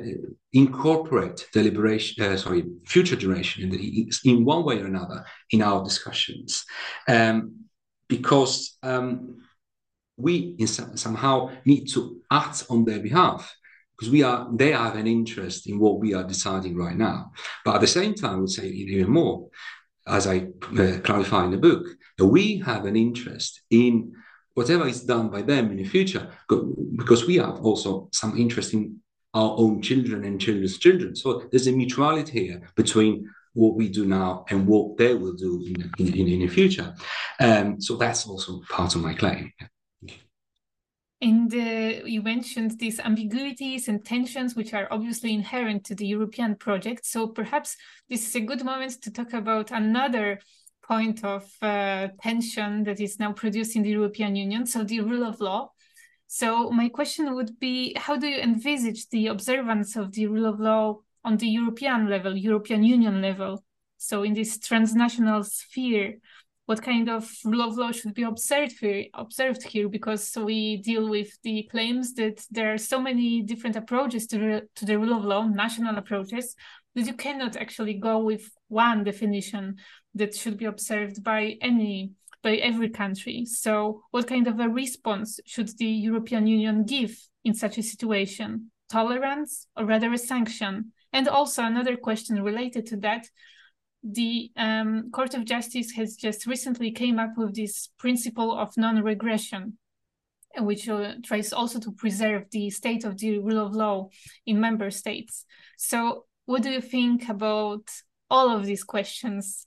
incorporate 0.54 1.48
deliberation, 1.54 2.24
uh, 2.24 2.38
sorry, 2.38 2.64
future 2.86 3.16
generation 3.16 3.64
in, 3.64 3.70
the, 3.70 4.12
in, 4.26 4.46
one 4.46 4.64
way 4.64 4.80
or 4.80 4.86
another 4.86 5.26
in 5.52 5.62
our 5.62 5.84
discussions, 5.84 6.64
um, 7.08 7.66
because 8.08 8.78
um, 8.84 9.38
we 10.18 10.56
some, 10.66 10.96
somehow 10.96 11.52
need 11.66 11.86
to 11.90 12.22
act 12.32 12.66
on 12.70 12.86
their 12.86 13.00
behalf 13.00 13.54
because 13.98 14.12
we 14.12 14.24
are 14.24 14.48
they 14.54 14.72
have 14.72 14.96
an 14.96 15.08
interest 15.08 15.68
in 15.68 15.80
what 15.80 16.00
we 16.00 16.14
are 16.14 16.24
deciding 16.24 16.76
right 16.76 16.96
now. 16.96 17.32
But 17.66 17.76
at 17.76 17.82
the 17.82 17.88
same 17.88 18.14
time, 18.14 18.36
I 18.36 18.40
would 18.40 18.50
say 18.50 18.68
even 18.68 19.12
more, 19.12 19.50
as 20.08 20.28
I 20.28 20.48
uh, 20.78 21.00
clarify 21.04 21.46
in 21.46 21.52
the 21.52 21.58
book, 21.58 21.86
we 22.20 22.60
have 22.60 22.86
an 22.86 22.96
interest 22.96 23.62
in 23.70 24.14
whatever 24.54 24.88
is 24.88 25.04
done 25.04 25.30
by 25.30 25.42
them 25.42 25.72
in 25.72 25.78
the 25.78 25.84
future, 25.84 26.30
because 26.96 27.26
we 27.26 27.38
have 27.38 27.60
also 27.62 28.10
some 28.12 28.38
interest 28.38 28.74
in 28.74 29.00
our 29.34 29.56
own 29.58 29.82
children 29.82 30.24
and 30.26 30.40
children's 30.40 30.78
children. 30.78 31.16
So 31.16 31.44
there's 31.50 31.68
a 31.68 31.72
mutuality 31.72 32.46
here 32.48 32.62
between 32.76 33.30
what 33.54 33.76
we 33.76 33.90
do 33.90 34.06
now 34.06 34.46
and 34.50 34.68
what 34.68 34.98
they 34.98 35.14
will 35.14 35.34
do 35.34 35.64
in, 35.66 35.92
in, 36.00 36.28
in 36.28 36.40
the 36.40 36.48
future. 36.48 36.94
Um, 37.40 37.82
so 37.82 37.96
that's 37.96 38.28
also 38.28 38.62
part 38.70 38.96
of 38.96 39.02
my 39.02 39.14
claim. 39.14 39.52
And 41.24 41.54
uh, 41.54 42.06
you 42.06 42.22
mentioned 42.22 42.78
these 42.78 43.00
ambiguities 43.00 43.88
and 43.88 44.04
tensions, 44.04 44.58
which 44.58 44.74
are 44.74 44.90
obviously 44.92 45.34
inherent 45.34 45.86
to 45.86 45.96
the 45.96 46.06
European 46.06 46.58
project. 46.58 47.06
So 47.06 47.28
perhaps 47.28 47.78
this 48.10 48.28
is 48.28 48.36
a 48.36 48.42
good 48.42 48.66
moment 48.66 49.02
to 49.04 49.10
talk 49.10 49.32
about 49.32 49.72
another 49.72 50.42
point 50.86 51.24
of 51.24 51.50
uh, 51.62 52.10
tension 52.22 52.84
that 52.84 53.00
is 53.00 53.22
now 53.22 53.32
produced 53.32 53.78
in 53.78 53.84
the 53.84 53.92
European 53.92 54.36
Union, 54.36 54.66
so 54.66 54.84
the 54.84 55.00
rule 55.00 55.24
of 55.24 55.40
law. 55.40 55.72
So 56.28 56.70
my 56.72 56.90
question 56.90 57.34
would 57.36 57.58
be, 57.58 57.96
how 57.96 58.18
do 58.18 58.28
you 58.28 58.42
envisage 58.42 59.08
the 59.08 59.28
observance 59.28 59.96
of 59.96 60.12
the 60.12 60.28
rule 60.28 60.46
of 60.46 60.60
law 60.60 60.98
on 61.24 61.38
the 61.38 61.48
European 61.48 62.10
level, 62.10 62.36
European 62.36 62.84
Union 62.84 63.22
level? 63.22 63.64
So 63.98 64.24
in 64.24 64.34
this 64.34 64.60
transnational 64.60 65.44
sphere, 65.46 66.18
what 66.66 66.82
kind 66.82 67.10
of 67.10 67.30
rule 67.44 67.62
of 67.62 67.78
law 67.78 67.92
should 67.92 68.14
be 68.14 68.24
observed 68.24 68.80
here, 68.80 69.06
observed 69.14 69.64
here 69.64 69.90
because 69.90 70.36
we 70.38 70.78
deal 70.78 71.10
with 71.10 71.38
the 71.44 71.68
claims 71.70 72.14
that 72.14 72.46
there 72.52 72.74
are 72.74 72.78
so 72.78 73.02
many 73.02 73.42
different 73.42 73.76
approaches 73.76 74.28
to, 74.28 74.38
the, 74.38 74.62
to 74.76 74.86
the 74.86 74.98
rule 74.98 75.18
of 75.18 75.26
law, 75.26 75.46
national 75.46 75.98
approaches, 75.98 76.56
that 76.96 77.06
you 77.06 77.14
cannot 77.14 77.58
actually 77.58 77.96
go 77.96 78.20
with 78.20 78.50
one 78.68 79.04
definition 79.04 79.76
that 80.16 80.36
should 80.36 80.58
be 80.58 80.66
observed 80.66 81.24
by 81.24 81.58
any 81.62 82.12
by 82.44 82.56
every 82.58 82.90
country. 82.90 83.46
So 83.46 84.04
what 84.12 84.28
kind 84.28 84.48
of 84.48 84.60
a 84.60 84.68
response 84.68 85.40
should 85.46 85.70
the 85.78 85.86
European 85.86 86.46
Union 86.46 86.84
give 86.84 87.18
in 87.44 87.54
such 87.54 87.78
a 87.78 87.84
situation? 87.84 88.70
Tolerance 88.90 89.66
or 89.78 89.86
rather 89.86 90.12
a 90.12 90.18
sanction? 90.18 90.92
And 91.14 91.28
also 91.28 91.64
another 91.64 91.96
question 91.96 92.44
related 92.44 92.86
to 92.88 92.98
that, 92.98 93.28
the 94.04 94.52
um, 94.58 95.12
Court 95.12 95.34
of 95.34 95.46
Justice 95.46 95.92
has 95.92 96.16
just 96.16 96.46
recently 96.46 96.92
came 96.92 97.20
up 97.20 97.38
with 97.38 97.56
this 97.56 97.90
principle 97.98 98.58
of 98.58 98.76
non-regression, 98.76 99.78
which 100.58 100.90
uh, 100.90 101.14
tries 101.24 101.54
also 101.54 101.80
to 101.80 101.92
preserve 101.92 102.46
the 102.52 102.70
state 102.70 103.06
of 103.06 103.18
the 103.18 103.40
rule 103.40 103.66
of 103.66 103.74
law 103.74 104.10
in 104.46 104.60
member 104.60 104.92
states. 104.92 105.46
So 105.78 106.26
what 106.46 106.64
do 106.64 106.70
you 106.70 106.82
think 106.82 107.30
about 107.30 107.90
all 108.30 108.50
of 108.50 108.66
these 108.66 108.84
questions 108.84 109.66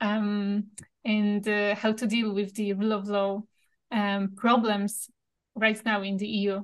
um, 0.00 0.66
and 1.04 1.46
uh, 1.48 1.74
how 1.74 1.92
to 1.92 2.06
deal 2.06 2.34
with 2.34 2.54
the 2.54 2.74
rule 2.74 2.92
of 2.92 3.08
law 3.08 3.42
um, 3.90 4.34
problems 4.36 5.08
right 5.56 5.80
now 5.84 6.02
in 6.02 6.18
the 6.18 6.26
EU? 6.26 6.62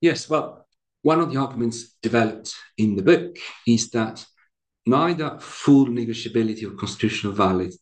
Yes, 0.00 0.28
well, 0.28 0.66
one 1.02 1.20
of 1.20 1.32
the 1.32 1.38
arguments 1.38 1.96
developed 2.02 2.54
in 2.78 2.96
the 2.96 3.02
book 3.02 3.36
is 3.66 3.90
that 3.90 4.24
neither 4.86 5.38
full 5.40 5.86
negotiability 5.86 6.66
of 6.66 6.76
constitutional 6.76 7.32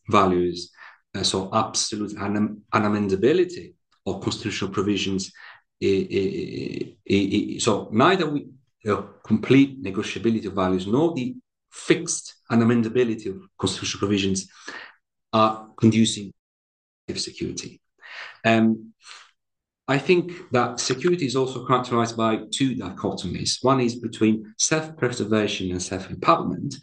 values, 0.09 0.71
uh, 1.15 1.23
so 1.23 1.49
absolute 1.53 2.15
unam 2.15 2.61
unamendability 2.73 3.73
of 4.05 4.21
constitutional 4.21 4.71
provisions, 4.71 5.31
so 7.59 7.89
neither 7.91 8.29
we, 8.29 8.47
uh, 8.87 9.01
complete 9.23 9.81
negotiability 9.83 10.45
of 10.45 10.53
values 10.53 10.87
nor 10.87 11.13
the 11.13 11.35
fixed 11.71 12.35
unamendability 12.51 13.27
of 13.27 13.41
constitutional 13.57 13.99
provisions 13.99 14.47
are 15.33 15.69
conducing 15.77 16.31
to 17.07 17.19
security. 17.19 17.81
Um, 18.43 18.93
I 19.87 19.97
think 19.97 20.31
that 20.51 20.79
security 20.79 21.25
is 21.25 21.35
also 21.35 21.65
characterized 21.65 22.15
by 22.15 22.41
two 22.51 22.75
dichotomies. 22.75 23.57
One 23.61 23.81
is 23.81 23.95
between 23.95 24.53
self 24.57 24.95
preservation 24.95 25.71
and 25.71 25.81
self 25.81 26.07
empowerment, 26.09 26.75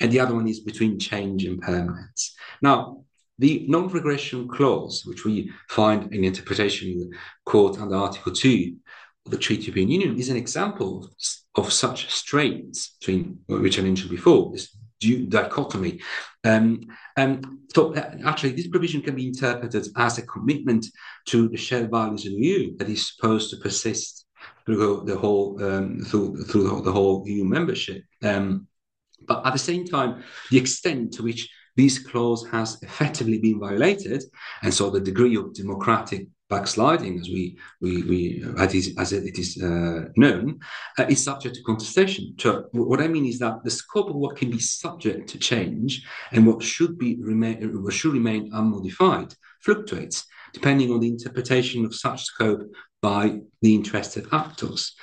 and 0.00 0.10
the 0.10 0.20
other 0.20 0.34
one 0.34 0.48
is 0.48 0.60
between 0.60 0.98
change 0.98 1.44
and 1.44 1.60
permanence. 1.60 2.34
Now, 2.62 3.04
the 3.38 3.66
non 3.68 3.88
regression 3.88 4.48
clause, 4.48 5.04
which 5.04 5.24
we 5.24 5.50
find 5.68 6.12
in 6.14 6.24
interpretation 6.24 6.92
in 6.92 6.98
the 7.00 7.16
court 7.44 7.78
under 7.78 7.96
Article 7.96 8.32
2 8.32 8.76
of 9.26 9.32
the 9.32 9.38
Treaty 9.38 9.62
of 9.62 9.76
European 9.76 9.90
Union, 9.90 10.18
is 10.18 10.30
an 10.30 10.36
example 10.36 11.04
of, 11.04 11.64
of 11.64 11.72
such 11.72 12.10
strains 12.10 12.96
between 13.00 13.40
which 13.48 13.78
I 13.78 13.82
mentioned 13.82 14.10
before, 14.10 14.52
this 14.52 14.75
dichotomy. 15.00 16.00
Um, 16.44 16.80
um, 17.16 17.60
so 17.74 17.94
uh, 17.94 18.16
actually, 18.24 18.52
this 18.52 18.68
provision 18.68 19.02
can 19.02 19.14
be 19.14 19.28
interpreted 19.28 19.86
as 19.96 20.18
a 20.18 20.26
commitment 20.26 20.86
to 21.26 21.48
the 21.48 21.56
shared 21.56 21.90
values 21.90 22.26
of 22.26 22.32
the 22.32 22.38
EU 22.38 22.76
that 22.78 22.88
is 22.88 23.14
supposed 23.14 23.50
to 23.50 23.56
persist 23.56 24.26
through 24.64 25.04
the 25.06 25.16
whole 25.16 25.62
um, 25.62 26.00
through 26.00 26.44
through 26.44 26.82
the 26.82 26.92
whole 26.92 27.26
EU 27.26 27.44
membership. 27.44 28.02
Um, 28.22 28.66
but 29.26 29.44
at 29.46 29.52
the 29.52 29.58
same 29.58 29.84
time, 29.86 30.22
the 30.50 30.58
extent 30.58 31.14
to 31.14 31.22
which 31.22 31.48
this 31.76 31.98
clause 31.98 32.46
has 32.50 32.82
effectively 32.82 33.38
been 33.38 33.60
violated, 33.60 34.24
and 34.62 34.72
so 34.72 34.90
the 34.90 35.00
degree 35.00 35.36
of 35.36 35.54
democratic 35.54 36.26
backsliding, 36.48 37.18
as 37.20 37.28
we 37.28 37.58
we 37.80 38.02
we 38.02 38.44
as 38.58 38.74
it 39.12 39.38
is, 39.38 39.62
uh, 39.62 40.08
known, 40.16 40.60
uh, 40.98 41.06
is 41.08 41.22
subject 41.24 41.56
to 41.56 41.62
contestation. 41.62 42.34
So 42.38 42.66
what 42.72 43.00
I 43.00 43.08
mean 43.08 43.26
is 43.26 43.38
that 43.40 43.64
the 43.64 43.70
scope 43.70 44.10
of 44.10 44.16
what 44.16 44.36
can 44.36 44.50
be 44.50 44.58
subject 44.58 45.28
to 45.30 45.38
change 45.38 46.06
and 46.32 46.46
what 46.46 46.62
should 46.62 46.98
be 46.98 47.16
remain 47.20 47.82
what 47.82 47.92
should 47.92 48.12
remain 48.12 48.50
unmodified 48.52 49.34
fluctuates 49.60 50.26
depending 50.52 50.90
on 50.90 51.00
the 51.00 51.08
interpretation 51.08 51.84
of 51.84 51.94
such 51.94 52.24
scope 52.24 52.62
by 53.02 53.38
the 53.62 53.74
interested 53.74 54.26
actors. 54.32 54.94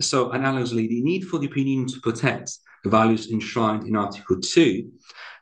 So 0.00 0.30
analogously, 0.30 0.88
the 0.88 1.02
need 1.02 1.24
for 1.24 1.38
the 1.38 1.46
opinion 1.46 1.86
to 1.88 2.00
protect 2.00 2.50
the 2.82 2.90
values 2.90 3.30
enshrined 3.30 3.86
in 3.86 3.96
Article 3.96 4.40
2 4.40 4.90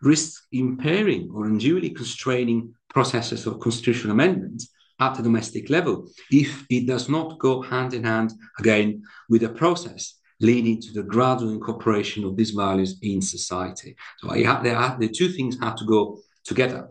risks 0.03 0.47
impairing 0.53 1.31
or 1.35 1.47
unduly 1.47 1.91
constraining 1.91 2.75
processes 2.91 3.47
of 3.47 3.59
constitutional 3.61 4.13
amendment 4.13 4.63
at 5.01 5.15
the 5.15 5.23
domestic 5.23 5.71
level 5.71 6.09
if 6.31 6.65
it 6.71 6.87
does 6.87 7.09
not 7.09 7.39
go 7.39 7.63
hand 7.63 7.95
in 7.95 8.05
hand 8.05 8.33
again 8.59 9.03
with 9.29 9.43
a 9.43 9.49
process 9.49 10.19
leading 10.41 10.81
to 10.81 10.93
the 10.93 11.03
gradual 11.03 11.51
incorporation 11.51 12.25
of 12.25 12.37
these 12.37 12.51
values 12.51 12.99
in 13.03 13.23
society. 13.23 13.97
So 14.19 14.29
have, 14.31 14.99
the 15.01 15.09
two 15.09 15.29
things 15.29 15.59
have 15.61 15.77
to 15.77 15.85
go 15.85 16.19
together. 16.45 16.91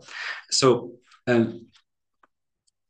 So 0.50 0.92
um, 1.26 1.66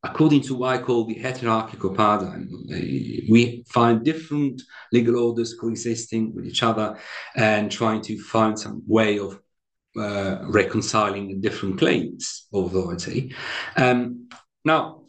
according 0.03 0.43
to 0.43 0.55
what 0.55 0.75
I 0.75 0.83
call 0.83 1.07
the 1.07 1.19
hierarchical 1.19 1.95
paradigm, 1.95 2.49
we 2.69 3.65
find 3.69 4.05
different 4.05 4.63
legal 4.93 5.19
orders 5.19 5.55
coexisting 5.55 6.35
with 6.35 6.47
each 6.47 6.63
other 6.63 6.99
and 7.37 7.71
trying 7.71 8.03
to 8.03 8.19
find 8.19 8.59
some 8.59 8.83
way 8.87 9.19
of 9.19 9.41
uh, 9.97 10.39
reconciling 10.43 11.29
the 11.29 11.37
different 11.37 11.79
claims 11.79 12.47
of 12.53 12.67
authority. 12.67 13.35
Um, 13.77 14.29
now, 14.65 15.04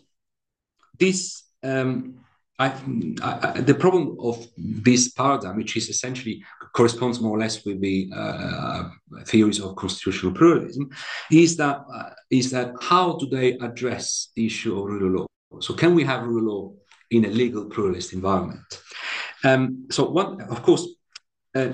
this 0.99 1.43
um, 1.63 2.25
I, 2.57 2.73
I, 3.21 3.61
the 3.61 3.75
problem 3.75 4.15
of 4.19 4.47
this 4.57 5.11
paradigm, 5.11 5.57
which 5.57 5.75
is 5.75 5.89
essentially 5.89 6.41
corresponds 6.73 7.19
more 7.19 7.35
or 7.35 7.39
less 7.39 7.65
with 7.65 7.81
the 7.81 8.09
uh, 8.15 8.89
theories 9.25 9.59
of 9.59 9.75
constitutional 9.75 10.31
pluralism, 10.33 10.89
is 11.31 11.57
that 11.57 11.81
uh, 11.93 12.09
is 12.29 12.51
that 12.51 12.73
how 12.81 13.17
do 13.17 13.27
they 13.27 13.53
address 13.57 14.29
the 14.35 14.45
issue 14.45 14.77
of 14.79 14.85
rule 14.85 15.07
of 15.07 15.27
law? 15.51 15.61
So, 15.61 15.73
can 15.73 15.95
we 15.95 16.05
have 16.05 16.23
rule 16.23 16.39
of 16.39 16.45
law 16.45 16.73
in 17.11 17.25
a 17.25 17.29
legal 17.29 17.65
pluralist 17.65 18.13
environment? 18.13 18.81
Um, 19.43 19.87
so, 19.91 20.09
one, 20.09 20.41
of 20.43 20.63
course, 20.63 20.87
uh, 21.55 21.71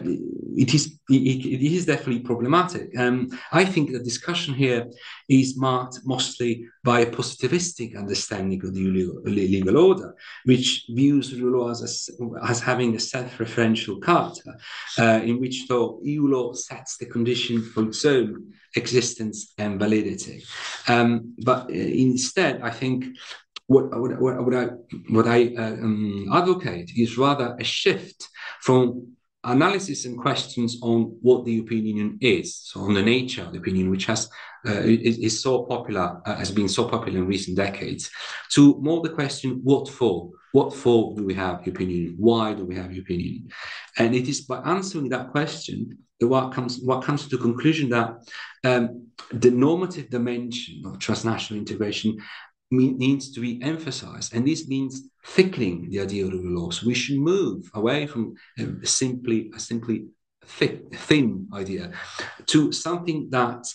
it 0.56 0.74
is 0.74 1.00
it, 1.10 1.46
it 1.46 1.62
is 1.62 1.86
definitely 1.86 2.20
problematic. 2.20 2.98
Um, 2.98 3.30
I 3.52 3.66
think 3.66 3.92
the 3.92 4.00
discussion 4.00 4.54
here 4.54 4.86
is 5.28 5.58
marked 5.58 6.00
mostly 6.06 6.66
by 6.84 7.02
a 7.02 7.12
positivistic 7.12 7.98
understanding 7.98 8.64
of 8.64 8.74
the 8.74 8.82
legal, 9.26 9.78
order, 9.78 10.16
which 10.46 10.86
views 10.90 11.34
rule 11.40 11.62
law 11.62 11.72
as, 11.72 11.82
a, 11.82 12.48
as 12.48 12.60
having 12.60 12.96
a 12.96 13.00
self-referential 13.00 14.02
character, 14.02 14.56
uh, 15.00 15.22
in 15.24 15.40
which 15.40 15.68
the 15.68 16.00
EU 16.04 16.28
law 16.28 16.54
sets 16.54 16.98
the 16.98 17.06
condition 17.06 17.62
for 17.62 17.84
its 17.88 18.06
own 18.06 18.54
existence 18.76 19.54
and 19.58 19.80
validity. 19.80 20.44
Um, 20.88 21.36
but 21.44 21.70
uh, 21.70 21.74
instead, 21.74 22.62
I 22.62 22.70
think 22.70 23.06
what, 23.68 23.86
what, 24.00 24.22
what, 24.22 24.54
I, 24.54 24.66
what 25.10 25.28
I 25.28 25.56
uh, 25.56 25.74
um, 25.86 26.30
advocate 26.32 26.92
is 26.96 27.18
rather 27.18 27.56
a 27.60 27.64
shift 27.64 28.28
from 28.62 29.16
analysis 29.44 30.06
and 30.06 30.18
questions 30.18 30.78
on 30.82 31.18
what 31.22 31.46
the 31.46 31.54
European 31.54 31.86
Union 31.86 32.18
is, 32.22 32.56
so 32.56 32.82
on 32.82 32.94
the 32.94 33.02
nature 33.02 33.44
of 33.44 33.54
the 33.54 33.60
Union, 33.60 33.90
which 33.90 34.06
has 34.06 34.30
uh, 34.68 34.82
is, 34.82 35.18
is, 35.18 35.42
so 35.42 35.64
popular, 35.64 36.22
uh, 36.26 36.36
has 36.36 36.52
been 36.52 36.70
so 36.70 36.88
popular 36.88 37.18
in 37.18 37.28
recent 37.28 37.58
decades, 37.58 38.12
to 38.52 38.80
more 38.82 39.02
the 39.02 39.10
question, 39.10 39.60
what 39.64 39.90
for? 39.90 40.30
What 40.52 40.74
for 40.74 41.16
do 41.16 41.26
we 41.26 41.34
have 41.34 41.66
European 41.66 41.90
Union? 41.90 42.16
Why 42.18 42.54
do 42.54 42.66
we 42.66 42.76
have 42.76 42.92
European 42.92 43.20
Union? 43.22 43.50
And 43.98 44.14
it 44.14 44.28
is 44.28 44.42
by 44.42 44.60
answering 44.60 45.10
that 45.10 45.32
question 45.32 45.98
that 46.20 46.28
what 46.28 46.54
comes 46.54 46.80
what 46.84 47.04
comes 47.04 47.24
to 47.24 47.38
the 47.38 47.42
conclusion 47.42 47.90
that 47.90 48.14
um, 48.64 49.08
the 49.32 49.50
normative 49.50 50.10
dimension 50.10 50.84
of 50.86 51.00
transnational 51.00 51.60
integration 51.60 52.18
needs 52.70 53.32
to 53.32 53.40
be 53.40 53.62
emphasized. 53.62 54.34
And 54.34 54.48
this 54.48 54.68
means 54.68 55.11
thickening 55.26 55.90
the 55.90 56.00
idea 56.00 56.26
of 56.26 56.32
of 56.32 56.44
law. 56.44 56.70
So 56.72 56.88
we 56.88 56.94
should 56.94 57.20
move 57.20 57.70
away 57.74 58.08
from 58.08 58.36
a 58.58 58.86
simply 58.86 59.52
a 59.56 59.60
simply 59.60 60.08
thick, 60.46 60.94
thin 60.96 61.48
idea 61.54 61.92
to 62.48 62.72
something 62.72 63.30
that 63.32 63.66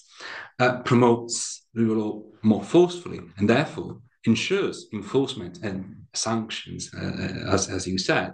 uh, 0.58 0.78
promotes 0.82 1.66
of 1.76 1.82
law 1.82 2.22
more 2.42 2.64
forcefully 2.64 3.20
and 3.38 3.48
therefore 3.48 4.00
ensures 4.24 4.86
enforcement 4.92 5.60
and 5.62 5.96
sanctions, 6.12 6.90
uh, 6.94 7.04
uh, 7.06 7.54
as, 7.54 7.68
as 7.68 7.86
you 7.86 7.98
said. 7.98 8.32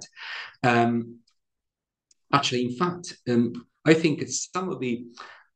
Um, 0.63 1.19
actually, 2.33 2.65
in 2.65 2.77
fact, 2.77 3.19
um, 3.29 3.67
I 3.85 3.95
think 3.95 4.23
some 4.29 4.71
of 4.71 4.81
the 4.81 5.05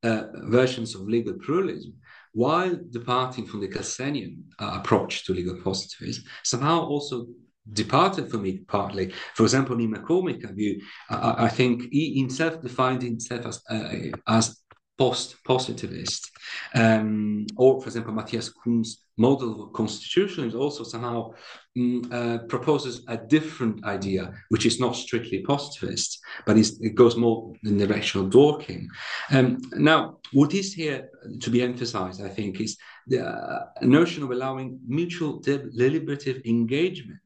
uh, 0.03 0.25
versions 0.45 0.95
of 0.95 1.09
legal 1.09 1.35
pluralism 1.35 1.95
while 2.33 2.79
departing 2.91 3.47
from 3.47 3.61
the 3.63 3.69
Kelsenian 3.69 4.43
uh, 4.59 4.79
approach 4.79 5.25
to 5.25 5.33
legal 5.33 5.57
positivism, 5.57 6.23
somehow 6.43 6.85
also 6.85 7.29
departed 7.73 8.31
from 8.31 8.45
it 8.47 8.67
partly. 8.67 9.13
For 9.35 9.43
example, 9.43 9.79
in 9.81 9.93
MacCormick 9.93 10.55
view, 10.55 10.81
I, 11.11 11.47
I 11.47 11.49
think 11.49 11.89
he 11.91 12.19
himself 12.19 12.63
defined 12.63 13.03
himself 13.03 13.47
as 13.47 13.63
uh, 13.71 14.17
as 14.27 14.63
post-positivist. 14.99 16.31
Um, 16.75 17.47
or, 17.57 17.81
for 17.81 17.89
example, 17.89 18.15
Mattias 18.15 18.51
Kumm's 18.63 19.05
model 19.19 19.65
of 19.65 19.73
constitution 19.73 20.45
is 20.45 20.55
also 20.55 20.85
somehow 20.85 21.33
um, 21.77 22.09
uh, 22.11 22.39
proposes 22.49 23.05
a 23.09 23.17
different 23.17 23.85
idea, 23.85 24.33
which 24.49 24.67
is 24.67 24.81
not 24.81 24.97
strictly 24.97 25.43
positivist, 25.43 26.19
but 26.47 26.57
it 26.57 26.95
goes 26.95 27.17
more 27.17 27.53
in 27.65 27.77
the 27.77 27.87
direction 27.87 28.21
of 28.23 28.31
Dworkin. 28.31 28.87
Um, 29.31 29.59
now, 29.73 30.19
what 30.33 30.55
is 30.55 30.73
here 30.73 31.09
to 31.41 31.51
be 31.51 31.63
emphasized, 31.63 32.23
I 32.23 32.29
think, 32.29 32.61
is 32.61 32.79
the 33.07 33.27
uh, 33.27 33.67
notion 33.83 34.23
of 34.23 34.31
allowing 34.31 34.79
mutual 34.87 35.41
deliberative 35.41 36.43
engagement 36.45 37.21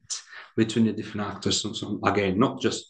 between 0.65 0.87
the 0.87 0.93
different 0.93 1.27
actors. 1.33 1.57
So, 1.63 1.73
so 1.73 1.87
again, 2.05 2.39
not 2.39 2.61
just 2.67 2.81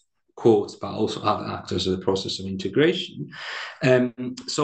courts, 0.44 0.74
but 0.82 0.92
also 1.00 1.18
other 1.22 1.46
actors 1.58 1.86
of 1.86 1.92
the 1.94 2.04
process 2.08 2.34
of 2.40 2.46
integration. 2.46 3.30
Um, 3.90 4.34
so 4.56 4.60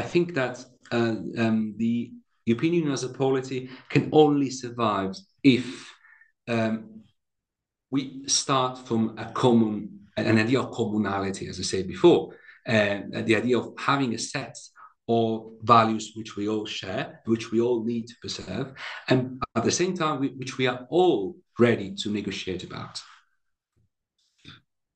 I 0.00 0.02
think 0.12 0.34
that 0.34 0.54
uh, 0.92 1.16
um, 1.42 1.74
the 1.82 2.12
European 2.44 2.74
Union 2.74 2.92
as 2.92 3.04
a 3.04 3.12
polity 3.22 3.70
can 3.88 4.04
only 4.12 4.50
survive 4.50 5.12
if 5.42 5.66
um, 6.48 6.72
we 7.94 8.00
start 8.26 8.74
from 8.86 9.02
a 9.24 9.26
common, 9.44 9.74
an 10.16 10.38
idea 10.44 10.60
of 10.60 10.72
commonality, 10.80 11.48
as 11.48 11.58
I 11.58 11.62
said 11.72 11.86
before, 11.86 12.22
uh, 12.74 12.98
the 13.28 13.36
idea 13.42 13.56
of 13.58 13.66
having 13.78 14.12
a 14.14 14.18
set 14.18 14.56
of 15.10 15.52
values 15.62 16.12
which 16.14 16.36
we 16.36 16.48
all 16.48 16.66
share, 16.66 17.20
which 17.26 17.50
we 17.50 17.60
all 17.60 17.84
need 17.84 18.06
to 18.06 18.14
preserve, 18.20 18.72
and 19.08 19.42
at 19.56 19.64
the 19.64 19.70
same 19.70 19.96
time, 19.96 20.20
which 20.38 20.56
we 20.56 20.66
are 20.68 20.86
all 20.88 21.36
ready 21.58 21.94
to 21.94 22.10
negotiate 22.10 22.62
about. 22.64 23.02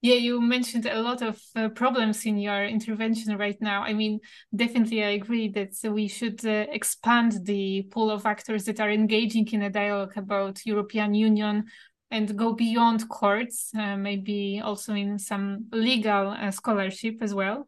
Yeah, 0.02 0.16
you 0.16 0.38
mentioned 0.38 0.86
a 0.86 1.00
lot 1.00 1.22
of 1.22 1.40
uh, 1.56 1.70
problems 1.70 2.26
in 2.26 2.36
your 2.36 2.66
intervention 2.66 3.38
right 3.38 3.56
now. 3.60 3.82
I 3.82 3.94
mean, 3.94 4.20
definitely, 4.54 5.02
I 5.02 5.12
agree 5.12 5.48
that 5.48 5.72
we 5.90 6.08
should 6.08 6.44
uh, 6.44 6.66
expand 6.70 7.46
the 7.46 7.82
pool 7.90 8.10
of 8.10 8.26
actors 8.26 8.64
that 8.66 8.80
are 8.80 8.90
engaging 8.90 9.48
in 9.52 9.62
a 9.62 9.70
dialogue 9.70 10.12
about 10.16 10.66
European 10.66 11.14
Union 11.14 11.64
and 12.10 12.36
go 12.36 12.52
beyond 12.52 13.08
courts, 13.08 13.70
uh, 13.74 13.96
maybe 13.96 14.60
also 14.62 14.92
in 14.94 15.18
some 15.18 15.66
legal 15.72 16.28
uh, 16.28 16.50
scholarship 16.50 17.16
as 17.22 17.32
well. 17.32 17.66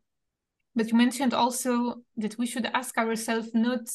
But 0.77 0.93
you 0.93 0.99
mentioned 0.99 1.33
also 1.33 2.03
that 2.18 2.39
we 2.39 2.47
should 2.47 2.66
ask 2.66 2.97
ourselves 2.99 3.51
not 3.55 3.89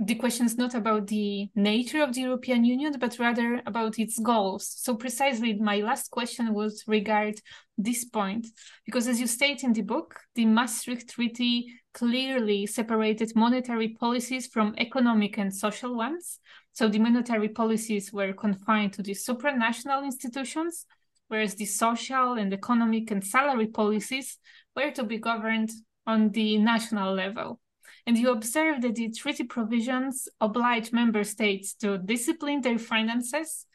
the 0.00 0.14
questions 0.14 0.56
not 0.56 0.74
about 0.74 1.08
the 1.08 1.48
nature 1.56 2.04
of 2.04 2.14
the 2.14 2.20
European 2.20 2.64
Union, 2.64 2.94
but 3.00 3.18
rather 3.18 3.60
about 3.66 3.98
its 3.98 4.16
goals. 4.20 4.72
So 4.78 4.94
precisely 4.94 5.54
my 5.54 5.78
last 5.78 6.12
question 6.12 6.54
was 6.54 6.84
regard 6.86 7.40
this 7.76 8.04
point, 8.04 8.46
because 8.84 9.08
as 9.08 9.20
you 9.20 9.26
state 9.26 9.64
in 9.64 9.72
the 9.72 9.82
book, 9.82 10.20
the 10.36 10.44
Maastricht 10.44 11.10
Treaty 11.10 11.72
clearly 11.94 12.66
separated 12.66 13.34
monetary 13.34 13.88
policies 13.88 14.46
from 14.46 14.74
economic 14.78 15.36
and 15.36 15.52
social 15.52 15.96
ones. 15.96 16.38
So 16.74 16.88
the 16.88 17.00
monetary 17.00 17.48
policies 17.48 18.12
were 18.12 18.32
confined 18.32 18.92
to 18.92 19.02
the 19.02 19.14
supranational 19.14 20.04
institutions, 20.04 20.86
whereas 21.26 21.56
the 21.56 21.66
social 21.66 22.34
and 22.34 22.52
economic 22.52 23.10
and 23.10 23.26
salary 23.26 23.66
policies 23.66 24.38
were 24.76 24.92
to 24.92 25.02
be 25.02 25.18
governed 25.18 25.70
on 26.08 26.30
the 26.30 26.58
national 26.58 27.14
level 27.14 27.60
and 28.08 28.16
you 28.16 28.30
observe 28.30 28.80
that 28.80 28.94
the 28.94 29.10
treaty 29.10 29.44
provisions 29.44 30.30
oblige 30.40 30.92
member 30.92 31.22
states 31.24 31.74
to 31.74 31.98
discipline 31.98 32.62
their 32.62 32.78
finances, 32.78 33.66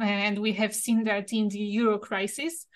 and 0.00 0.38
we 0.38 0.52
have 0.54 0.74
seen 0.74 1.04
that 1.04 1.34
in 1.34 1.50
the 1.50 1.58
euro 1.58 1.98
crisis, 1.98 2.66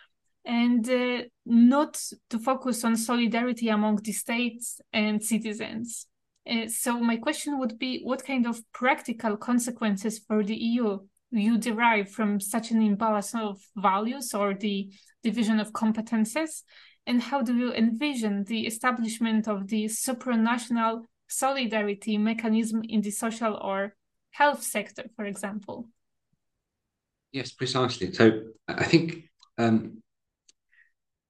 and 0.44 0.86
uh, 0.90 1.22
not 1.46 1.98
to 2.28 2.38
focus 2.38 2.84
on 2.84 2.94
solidarity 2.94 3.70
among 3.70 3.96
the 3.96 4.12
states 4.12 4.82
and 4.92 5.24
citizens. 5.24 6.06
Uh, 6.46 6.66
so 6.68 7.00
my 7.00 7.16
question 7.16 7.58
would 7.58 7.78
be, 7.78 8.02
what 8.02 8.22
kind 8.22 8.46
of 8.46 8.60
practical 8.74 9.38
consequences 9.38 10.18
for 10.18 10.44
the 10.44 10.56
EU 10.56 10.98
you 11.30 11.56
derive 11.56 12.10
from 12.10 12.38
such 12.38 12.70
an 12.70 12.82
imbalance 12.82 13.34
of 13.34 13.58
values 13.76 14.34
or 14.34 14.52
the 14.52 14.90
division 15.22 15.58
of 15.58 15.72
competences 15.72 16.64
and 17.08 17.22
how 17.22 17.40
do 17.40 17.56
you 17.56 17.72
envision 17.72 18.44
the 18.44 18.66
establishment 18.66 19.48
of 19.48 19.66
the 19.68 19.86
supranational 19.86 21.04
solidarity 21.26 22.18
mechanism 22.18 22.82
in 22.86 23.00
the 23.00 23.10
social 23.10 23.54
or 23.54 23.94
health 24.30 24.62
sector, 24.62 25.04
for 25.16 25.24
example? 25.24 25.88
Yes, 27.32 27.50
precisely. 27.50 28.12
So 28.12 28.42
I 28.68 28.84
think 28.84 29.24
um, 29.56 30.02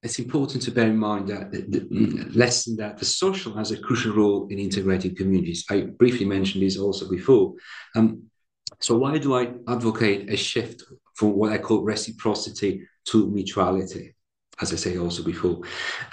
it's 0.02 0.18
important 0.18 0.64
to 0.64 0.72
bear 0.72 0.88
in 0.88 0.98
mind 0.98 1.28
that 1.28 1.52
the, 1.52 1.60
the 1.60 2.28
lesson 2.34 2.76
that 2.76 2.98
the 2.98 3.04
social 3.04 3.54
has 3.54 3.70
a 3.70 3.78
crucial 3.80 4.14
role 4.14 4.48
in 4.48 4.58
integrating 4.58 5.14
communities. 5.14 5.64
I 5.70 5.82
briefly 5.82 6.26
mentioned 6.26 6.64
this 6.64 6.76
also 6.76 7.08
before. 7.08 7.54
Um, 7.94 8.24
so 8.80 8.98
why 8.98 9.18
do 9.18 9.36
I 9.36 9.52
advocate 9.68 10.28
a 10.28 10.36
shift 10.36 10.82
from 11.14 11.36
what 11.36 11.52
I 11.52 11.58
call 11.58 11.82
reciprocity 11.82 12.86
to 13.06 13.30
mutuality? 13.30 14.14
As 14.60 14.72
I 14.72 14.76
say 14.76 14.98
also 14.98 15.22
before, 15.22 15.60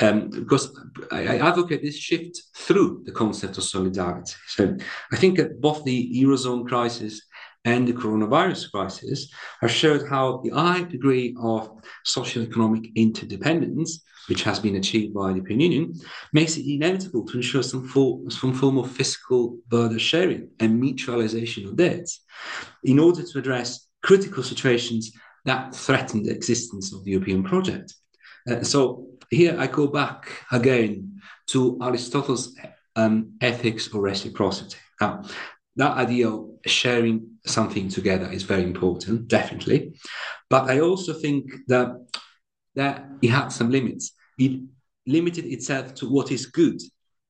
um, 0.01 0.29
because 0.29 0.77
I, 1.11 1.35
I, 1.35 1.47
advocate 1.49 1.81
this 1.81 1.97
shift 1.97 2.41
through 2.55 3.03
the 3.05 3.11
concept 3.11 3.57
of 3.57 3.63
solidarity. 3.63 4.33
So 4.47 4.77
I 5.11 5.15
think 5.15 5.37
that 5.37 5.59
both 5.61 5.83
the 5.83 6.23
Eurozone 6.23 6.67
crisis 6.67 7.21
and 7.65 7.87
the 7.87 7.93
coronavirus 7.93 8.71
crisis 8.71 9.31
have 9.61 9.71
showed 9.71 10.07
how 10.07 10.41
the 10.43 10.51
high 10.51 10.83
degree 10.83 11.35
of 11.41 11.71
socio-economic 12.03 12.91
interdependence, 12.95 14.03
which 14.29 14.43
has 14.43 14.59
been 14.59 14.75
achieved 14.75 15.13
by 15.13 15.29
the 15.29 15.37
European 15.37 15.59
Union, 15.59 15.93
makes 16.31 16.57
it 16.57 16.71
inevitable 16.71 17.25
to 17.25 17.37
ensure 17.37 17.63
some, 17.63 17.87
form, 17.87 18.29
some 18.29 18.53
form 18.53 18.77
of 18.77 18.91
fiscal 18.91 19.57
burden 19.67 19.97
sharing 19.97 20.49
and 20.59 20.81
mutualization 20.81 21.67
of 21.67 21.75
debts 21.75 22.21
in 22.83 22.99
order 22.99 23.23
to 23.23 23.39
address 23.39 23.87
critical 24.03 24.43
situations 24.43 25.11
that 25.45 25.73
threaten 25.75 26.23
the 26.23 26.31
existence 26.31 26.93
of 26.93 27.03
the 27.03 27.11
European 27.11 27.43
project. 27.43 27.95
Uh, 28.49 28.63
so 28.63 29.07
here 29.29 29.55
I 29.59 29.67
go 29.67 29.87
back 29.87 30.29
again 30.51 31.19
to 31.47 31.77
Aristotle's 31.81 32.55
um, 32.95 33.33
ethics 33.41 33.93
or 33.93 34.01
reciprocity. 34.01 34.77
Now, 35.01 35.23
that 35.75 35.97
idea 35.97 36.29
of 36.29 36.49
sharing 36.65 37.27
something 37.45 37.89
together 37.89 38.31
is 38.31 38.43
very 38.43 38.63
important, 38.63 39.27
definitely. 39.27 39.93
But 40.49 40.69
I 40.69 40.79
also 40.79 41.13
think 41.13 41.51
that 41.67 41.89
that 42.75 43.05
it 43.21 43.29
had 43.29 43.49
some 43.49 43.71
limits. 43.71 44.11
It 44.37 44.61
limited 45.07 45.45
itself 45.45 45.93
to 45.95 46.09
what 46.09 46.31
is 46.31 46.45
good 46.47 46.81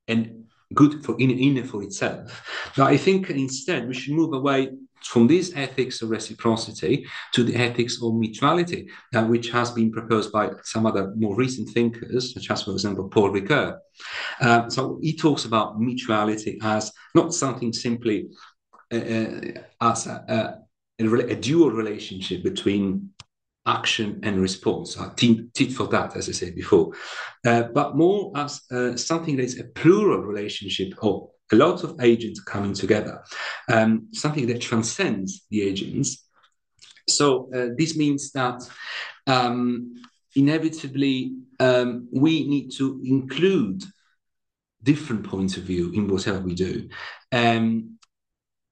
and 0.07 0.45
good 0.73 1.05
for 1.05 1.15
in, 1.19 1.31
in 1.31 1.63
for 1.65 1.83
itself. 1.83 2.71
But 2.75 2.87
I 2.87 2.97
think 2.97 3.29
instead 3.29 3.87
we 3.87 3.93
should 3.93 4.13
move 4.13 4.33
away 4.33 4.71
from 5.05 5.27
this 5.27 5.51
ethics 5.55 6.01
of 6.01 6.09
reciprocity 6.09 7.05
to 7.33 7.43
the 7.43 7.55
ethics 7.55 8.01
of 8.01 8.15
mutuality, 8.15 8.89
uh, 9.13 9.23
which 9.25 9.49
has 9.49 9.71
been 9.71 9.91
proposed 9.91 10.31
by 10.31 10.49
some 10.63 10.85
other 10.85 11.13
more 11.15 11.35
recent 11.35 11.69
thinkers, 11.69 12.33
such 12.33 12.49
as, 12.49 12.63
for 12.63 12.71
example, 12.71 13.07
Paul 13.07 13.31
Ricoeur. 13.31 13.77
Uh, 14.41 14.69
so 14.69 14.99
he 15.01 15.15
talks 15.15 15.45
about 15.45 15.79
mutuality 15.79 16.59
as 16.61 16.91
not 17.13 17.33
something 17.33 17.71
simply 17.71 18.27
uh, 18.93 18.97
uh 18.97 19.41
as 19.81 20.07
a, 20.07 20.61
a, 20.99 21.05
a, 21.05 21.35
dual 21.35 21.71
relationship 21.71 22.43
between 22.43 23.09
action 23.65 24.19
and 24.23 24.39
response, 24.39 24.97
tit 25.17 25.71
for 25.71 25.87
tat, 25.87 26.15
as 26.15 26.29
I 26.29 26.33
said 26.33 26.55
before, 26.55 26.93
uh, 27.45 27.63
but 27.73 27.95
more 27.95 28.31
as 28.35 28.61
uh, 28.71 28.95
something 28.95 29.37
that 29.37 29.43
is 29.43 29.59
a 29.59 29.63
plural 29.63 30.19
relationship 30.19 30.93
of 31.01 31.29
a 31.51 31.55
lot 31.55 31.83
of 31.83 31.99
agents 32.01 32.39
coming 32.41 32.73
together, 32.73 33.23
um, 33.69 34.07
something 34.13 34.47
that 34.47 34.61
transcends 34.61 35.45
the 35.49 35.61
agents. 35.61 36.27
So 37.07 37.49
uh, 37.53 37.67
this 37.77 37.95
means 37.95 38.31
that 38.31 38.67
um, 39.27 39.93
inevitably 40.35 41.35
um, 41.59 42.07
we 42.11 42.47
need 42.47 42.71
to 42.77 43.01
include 43.05 43.83
different 44.81 45.23
points 45.23 45.57
of 45.57 45.63
view 45.63 45.91
in 45.93 46.07
whatever 46.07 46.39
we 46.39 46.55
do. 46.55 46.89
Um, 47.31 47.97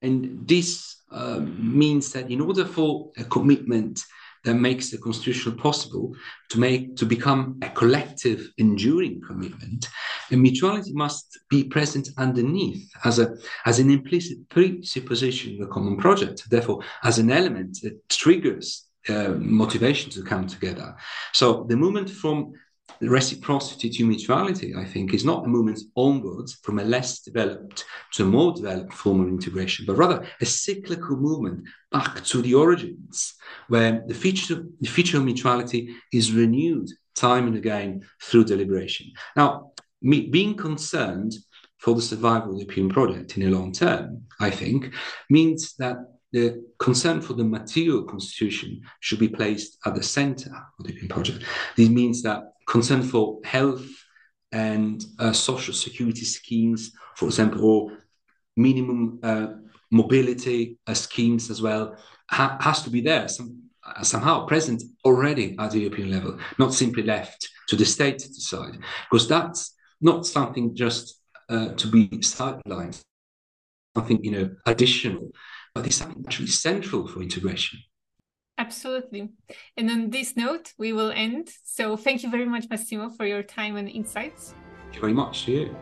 and 0.02 0.46
this 0.46 1.02
uh, 1.10 1.40
means 1.40 2.12
that 2.12 2.30
in 2.30 2.40
order 2.40 2.64
for 2.64 3.10
a 3.16 3.24
commitment 3.24 4.02
that 4.44 4.54
makes 4.54 4.90
the 4.90 4.98
constitution 4.98 5.56
possible 5.56 6.14
to 6.50 6.58
make 6.58 6.96
to 6.96 7.06
become 7.06 7.58
a 7.62 7.68
collective 7.70 8.50
enduring 8.58 9.20
commitment 9.26 9.88
and 10.30 10.42
mutuality 10.42 10.92
must 10.92 11.38
be 11.48 11.64
present 11.64 12.08
underneath 12.18 12.90
as 13.04 13.18
a 13.18 13.36
as 13.64 13.78
an 13.78 13.90
implicit 13.90 14.38
presupposition 14.48 15.54
of 15.54 15.60
the 15.60 15.72
common 15.72 15.96
project 15.96 16.48
therefore 16.50 16.82
as 17.02 17.18
an 17.18 17.30
element 17.30 17.78
that 17.82 17.96
triggers 18.08 18.86
uh, 19.08 19.34
motivation 19.38 20.10
to 20.10 20.22
come 20.22 20.46
together. 20.46 20.96
So 21.34 21.66
the 21.68 21.76
movement 21.76 22.08
from 22.08 22.54
reciprocity 23.00 23.90
to 23.90 24.06
mutuality, 24.06 24.74
I 24.74 24.84
think, 24.84 25.14
is 25.14 25.24
not 25.24 25.44
a 25.44 25.48
movement 25.48 25.80
onwards 25.96 26.54
from 26.62 26.78
a 26.78 26.84
less 26.84 27.20
developed 27.20 27.84
to 28.14 28.24
a 28.24 28.26
more 28.26 28.52
developed 28.52 28.92
form 28.92 29.20
of 29.20 29.28
integration, 29.28 29.86
but 29.86 29.96
rather 29.96 30.26
a 30.40 30.46
cyclical 30.46 31.16
movement 31.16 31.66
back 31.90 32.24
to 32.24 32.42
the 32.42 32.54
origins, 32.54 33.34
where 33.68 34.02
the 34.06 34.14
feature, 34.14 34.64
the 34.80 34.88
feature 34.88 35.18
of 35.18 35.24
mutuality 35.24 35.94
is 36.12 36.32
renewed 36.32 36.88
time 37.14 37.46
and 37.46 37.56
again 37.56 38.02
through 38.22 38.44
deliberation. 38.44 39.10
Now, 39.36 39.72
me, 40.02 40.28
being 40.28 40.56
concerned 40.56 41.34
for 41.78 41.94
the 41.94 42.02
survival 42.02 42.50
of 42.50 42.54
the 42.54 42.64
European 42.64 42.88
project 42.88 43.36
in 43.36 43.44
the 43.44 43.56
long 43.56 43.72
term, 43.72 44.22
I 44.40 44.50
think, 44.50 44.92
means 45.28 45.74
that 45.78 45.96
the 46.34 46.64
concern 46.78 47.20
for 47.20 47.34
the 47.34 47.44
material 47.44 48.02
constitution 48.02 48.80
should 48.98 49.20
be 49.20 49.28
placed 49.28 49.78
at 49.86 49.94
the 49.94 50.02
center 50.02 50.50
of 50.78 50.84
the 50.84 50.92
European 50.92 51.08
project. 51.08 51.44
This 51.76 51.88
means 51.88 52.22
that 52.22 52.40
concern 52.66 53.02
for 53.02 53.38
health 53.44 53.86
and 54.50 55.04
uh, 55.20 55.32
social 55.32 55.74
security 55.74 56.24
schemes, 56.24 56.90
for 57.16 57.26
example, 57.26 57.64
or 57.64 57.98
minimum 58.56 59.20
uh, 59.22 59.46
mobility 59.92 60.76
uh, 60.88 60.94
schemes 60.94 61.50
as 61.50 61.62
well, 61.62 61.96
ha- 62.28 62.58
has 62.60 62.82
to 62.82 62.90
be 62.90 63.00
there, 63.00 63.28
some, 63.28 63.62
somehow 64.02 64.44
present 64.44 64.82
already 65.04 65.54
at 65.60 65.70
the 65.70 65.80
European 65.80 66.10
level, 66.10 66.36
not 66.58 66.74
simply 66.74 67.04
left 67.04 67.48
to 67.68 67.76
the 67.76 67.84
state 67.84 68.18
to 68.18 68.28
decide, 68.28 68.76
because 69.08 69.28
that's 69.28 69.74
not 70.00 70.26
something 70.26 70.74
just 70.74 71.20
uh, 71.48 71.68
to 71.74 71.86
be 71.86 72.08
sidelined, 72.08 73.00
something 73.96 74.18
you 74.24 74.32
know 74.32 74.50
additional, 74.66 75.30
but 75.74 75.86
it's 75.86 75.96
something 75.96 76.24
actually 76.26 76.46
central 76.46 77.06
for 77.06 77.20
integration. 77.20 77.80
Absolutely. 78.56 79.30
And 79.76 79.90
on 79.90 80.10
this 80.10 80.36
note, 80.36 80.72
we 80.78 80.92
will 80.92 81.10
end. 81.10 81.50
So 81.64 81.96
thank 81.96 82.22
you 82.22 82.30
very 82.30 82.46
much, 82.46 82.66
Massimo, 82.70 83.10
for 83.10 83.26
your 83.26 83.42
time 83.42 83.76
and 83.76 83.88
insights. 83.88 84.54
Thank 84.84 84.94
you 84.94 85.00
very 85.00 85.12
much 85.12 85.46
to 85.46 85.52
you. 85.52 85.76